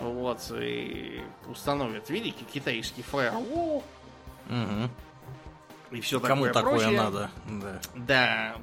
[0.00, 3.82] вот, и установят великий китайский фаервол.
[4.48, 4.90] Угу.
[5.96, 7.00] И все Кому такое, такое прочее.
[7.00, 7.30] надо?
[7.48, 7.80] Да.
[7.96, 8.56] да.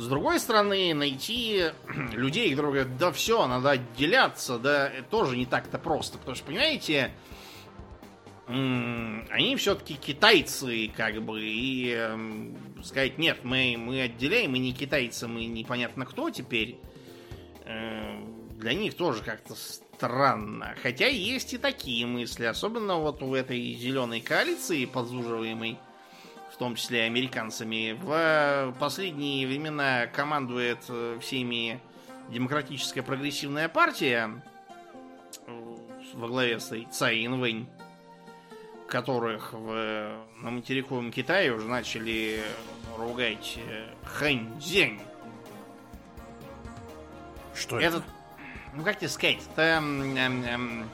[0.00, 1.72] С другой стороны, найти
[2.12, 6.16] людей, которые говорят, да все, надо отделяться, да, тоже не так-то просто.
[6.16, 7.12] Потому что, понимаете,
[8.46, 12.16] они все-таки китайцы, как бы, и э,
[12.82, 16.78] сказать, нет, мы, мы отделяем, мы не китайцы, мы непонятно кто теперь,
[17.66, 18.24] э,
[18.54, 20.76] для них тоже как-то странно.
[20.82, 25.76] Хотя есть и такие мысли, особенно вот у этой зеленой коалиции подзуживаемой
[26.60, 31.80] том числе американцами, в последние времена командует э, всеми
[32.28, 34.42] демократическая прогрессивная партия
[35.46, 35.76] э,
[36.12, 37.66] во главе стоит Цай Инвэнь,
[38.86, 42.42] которых в, на материковом Китае уже начали
[42.98, 44.50] ругать э, Хэнь
[47.54, 47.96] Что это?
[47.96, 48.04] это?
[48.74, 50.90] Ну, как тебе сказать, это, эм, эм,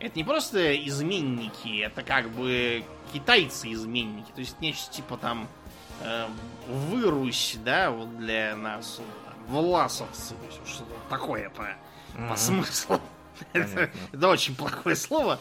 [0.00, 4.30] это не просто изменники, это как бы китайцы-изменники.
[4.32, 5.48] То есть нечто типа там
[6.00, 6.26] э,
[6.68, 9.00] вырусь, да, вот для нас,
[9.48, 10.34] власовцы,
[10.66, 12.28] что-то такое по, mm-hmm.
[12.28, 13.00] по смыслу.
[13.54, 15.38] Это, это очень плохое слово.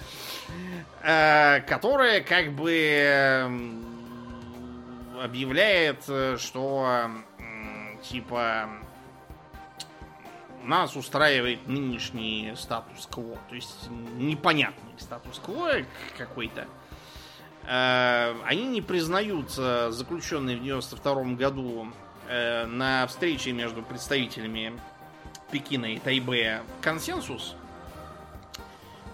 [1.03, 3.83] Э, которое как бы эм,
[5.21, 7.11] объявляет, э, что
[8.01, 8.69] типа
[10.63, 13.37] нас устраивает нынешний статус-кво.
[13.49, 15.83] То есть непонятный статус-кво
[16.17, 16.67] какой-то.
[17.69, 21.87] Э, они не признают заключенный в 92 году
[22.27, 24.73] э, на встрече между представителями
[25.51, 27.55] Пекина и Тайбэя консенсус,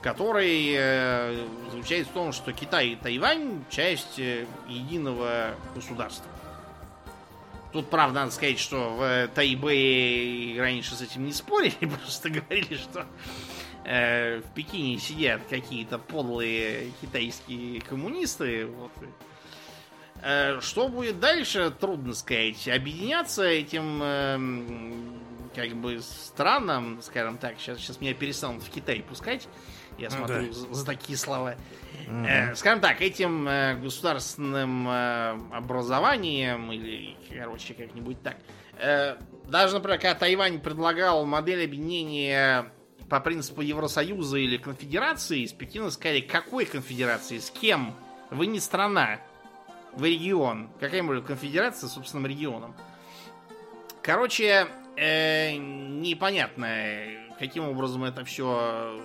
[0.01, 4.19] который э, заключается в том, что Китай и Тайвань часть
[4.69, 6.31] единого государства.
[7.73, 13.05] Тут, правда, надо сказать, что в Тайбэе раньше с этим не спорили, просто говорили, что
[13.85, 18.65] э, в Пекине сидят какие-то подлые китайские коммунисты.
[18.65, 18.91] Вот.
[20.21, 22.67] Э, что будет дальше, трудно сказать.
[22.67, 29.47] Объединяться этим э, как бы странам, скажем так, сейчас, сейчас меня перестанут в Китай пускать.
[29.97, 30.53] Я ну смотрю да.
[30.53, 31.55] за, за такие слова.
[32.07, 38.37] Э, скажем так, этим э, государственным э, образованием, или, короче, как-нибудь так.
[38.77, 39.15] Э,
[39.47, 42.71] даже, например, когда Тайвань предлагал модель объединения
[43.09, 47.95] по принципу Евросоюза или конфедерации, из Пекина сказали, какой конфедерации, с кем?
[48.31, 49.19] Вы не страна,
[49.93, 50.69] вы регион.
[50.79, 52.75] Какая может конфедерация с собственным регионом?
[54.01, 54.67] Короче,
[54.97, 56.67] э, непонятно,
[57.39, 58.99] каким образом это все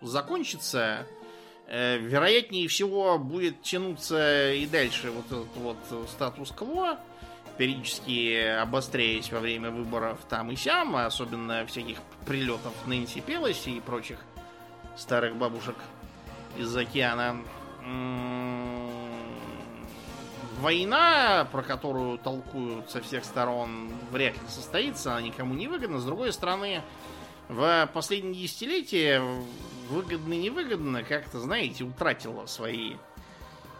[0.00, 1.06] закончится.
[1.66, 6.98] Э, вероятнее всего будет тянуться и дальше вот этот вот статус-кво
[7.56, 14.18] периодически обостряясь во время выборов там и сям, особенно всяких прилетов Нэнси Пелоси и прочих
[14.96, 15.76] старых бабушек
[16.56, 17.42] из океана.
[20.60, 25.98] Война, про которую толкуют со всех сторон, вряд ли состоится, она никому не выгодна.
[25.98, 26.82] С другой стороны,
[27.48, 29.22] в последние десятилетия
[29.90, 32.94] выгодно-невыгодно как-то, знаете, утратила свои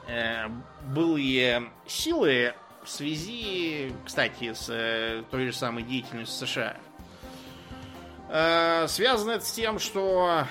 [0.08, 0.48] э,
[0.88, 2.54] былые силы,
[2.84, 6.76] в связи, кстати, с э, той же самой деятельностью США.
[8.34, 10.46] Э, связано это с тем, что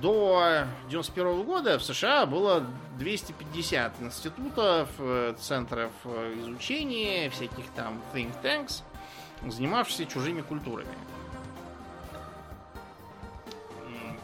[0.00, 2.64] до 91 года в США было
[2.96, 8.82] 250 институтов, э, центров изучения, всяких там think tanks,
[9.44, 10.94] занимавшихся чужими культурами.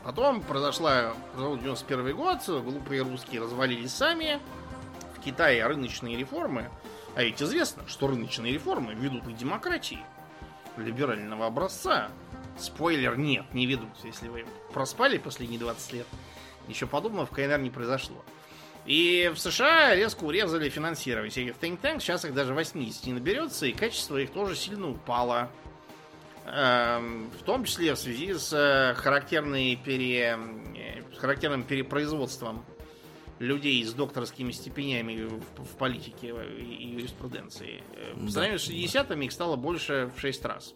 [0.05, 4.39] Потом произошла, произошел 91 год, глупые русские развалились сами,
[5.17, 6.71] в Китае рыночные реформы
[7.17, 10.05] а ведь известно, что рыночные реформы ведут к демократии
[10.77, 12.11] либерального образца.
[12.59, 13.91] Спойлер, нет, не ведут.
[14.05, 16.07] Если вы проспали последние 20 лет,
[16.69, 18.25] ничего подобного в КНР не произошло.
[18.87, 22.01] И в США резко урезали финансирование всяких think tanks.
[22.01, 25.51] Сейчас их даже 80 не наберется, и качество их тоже сильно упало.
[26.47, 30.39] Эм, в том числе в связи с э, характерной пере...
[30.77, 32.65] Э, характерным перепроизводством
[33.41, 37.83] людей с докторскими степенями в, в политике и юриспруденции.
[38.15, 40.75] По да, сравнению с 60-ми их стало больше в 6 раз.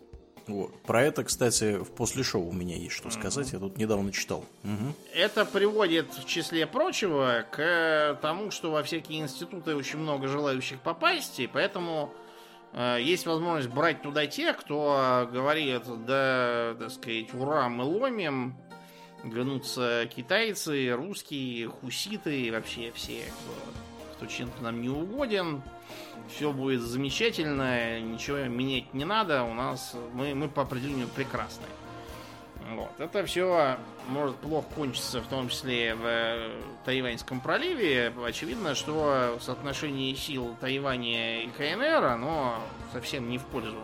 [0.52, 0.82] Вот.
[0.82, 3.48] Про это, кстати, в после шоу у меня есть что сказать.
[3.48, 3.52] Mm-hmm.
[3.54, 4.44] Я тут недавно читал.
[4.64, 4.94] Угу.
[5.14, 11.40] Это приводит, в числе прочего, к тому, что во всякие институты очень много желающих попасть,
[11.40, 12.12] и поэтому
[12.72, 18.56] э, есть возможность брать туда тех, кто говорит, да, так сказать, ура, мы ломим,
[19.24, 23.89] гнутся китайцы, русские, хуситы вообще все, кто,
[24.20, 25.62] кто чем-то нам не угоден.
[26.28, 31.64] Все будет замечательно, ничего менять не надо, у нас мы, мы по определению прекрасны.
[32.74, 32.90] Вот.
[32.98, 33.78] Это все
[34.08, 38.12] может плохо кончиться, в том числе в э, Тайваньском проливе.
[38.24, 42.60] Очевидно, что соотношение сил Тайваня и КНР, оно
[42.92, 43.78] совсем не в пользу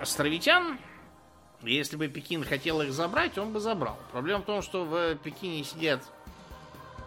[0.00, 0.78] островитян.
[1.62, 3.98] Если бы Пекин хотел их забрать, он бы забрал.
[4.12, 6.04] Проблема в том, что в Пекине сидят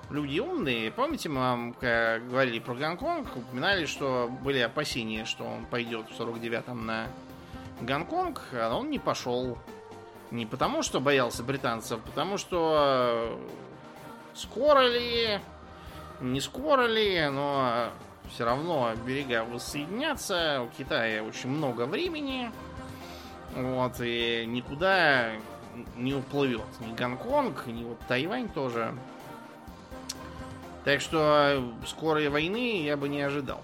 [0.09, 0.91] люди умные.
[0.91, 6.85] Помните, мы вам говорили про Гонконг, упоминали, что были опасения, что он пойдет в 49-м
[6.85, 7.07] на
[7.81, 9.57] Гонконг, а он не пошел.
[10.31, 13.39] Не потому, что боялся британцев, потому что
[14.35, 15.39] скоро ли,
[16.21, 17.89] не скоро ли, но
[18.31, 20.61] все равно берега воссоединятся.
[20.61, 22.51] У Китая очень много времени.
[23.55, 25.31] Вот, и никуда
[25.95, 26.61] не уплывет.
[26.79, 28.93] Ни Гонконг, ни вот Тайвань тоже.
[30.85, 33.63] Так что скорой войны я бы не ожидал.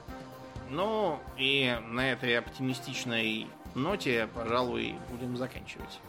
[0.70, 6.00] Ну, и на этой оптимистичной ноте, пожалуй, будем заканчивать.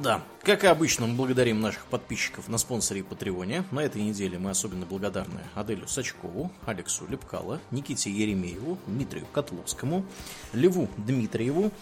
[0.00, 3.62] Да, как и обычно, мы благодарим наших подписчиков на спонсоре и Патреоне.
[3.70, 10.06] На этой неделе мы особенно благодарны Аделю Сачкову, Алексу Лепкало, Никите Еремееву, Дмитрию Котловскому,
[10.54, 11.72] Леву Дмитриеву,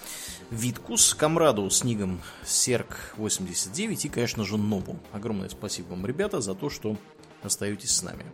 [0.51, 4.99] Виткус, Камраду с нигом Серк89 и, конечно же, Нобу.
[5.13, 6.97] Огромное спасибо вам, ребята, за то, что
[7.45, 8.25] остаетесь с нами.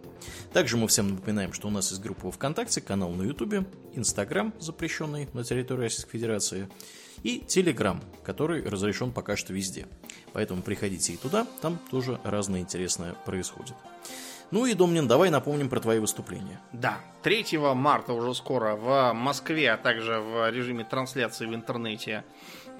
[0.52, 3.64] Также мы всем напоминаем, что у нас есть группа ВКонтакте, канал на Ютубе,
[3.94, 6.68] Инстаграм, запрещенный на территории Российской Федерации,
[7.22, 9.86] и Телеграм, который разрешен пока что везде.
[10.32, 13.74] Поэтому приходите и туда, там тоже разное интересное происходит.
[14.50, 16.60] Ну и, Домнин, давай напомним про твои выступления.
[16.72, 22.24] Да, 3 марта уже скоро в Москве, а также в режиме трансляции в интернете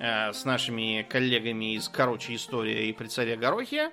[0.01, 3.93] э, с нашими коллегами из «Короче, история» и «При царе Горохе»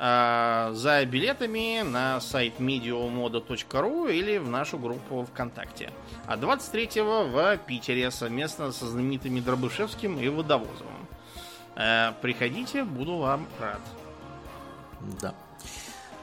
[0.00, 5.92] э, за билетами на сайт mediomoda.ru или в нашу группу ВКонтакте.
[6.26, 11.06] А 23-го в Питере совместно со знаменитыми Дробышевским и Водовозовым.
[11.76, 13.80] Э, приходите, буду вам рад.
[15.20, 15.34] Да.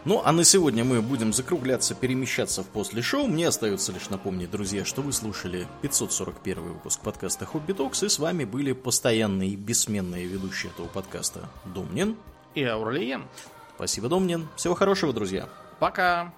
[0.05, 3.27] Ну, а на сегодня мы будем закругляться, перемещаться в после шоу.
[3.27, 8.17] Мне остается лишь напомнить, друзья, что вы слушали 541 выпуск подкаста Хобби Токс, и с
[8.17, 12.15] вами были постоянные и бессменные ведущие этого подкаста Домнин
[12.55, 13.25] и Аурлиен.
[13.77, 14.47] Спасибо, Домнин.
[14.55, 15.47] Всего хорошего, друзья.
[15.79, 16.33] Пока.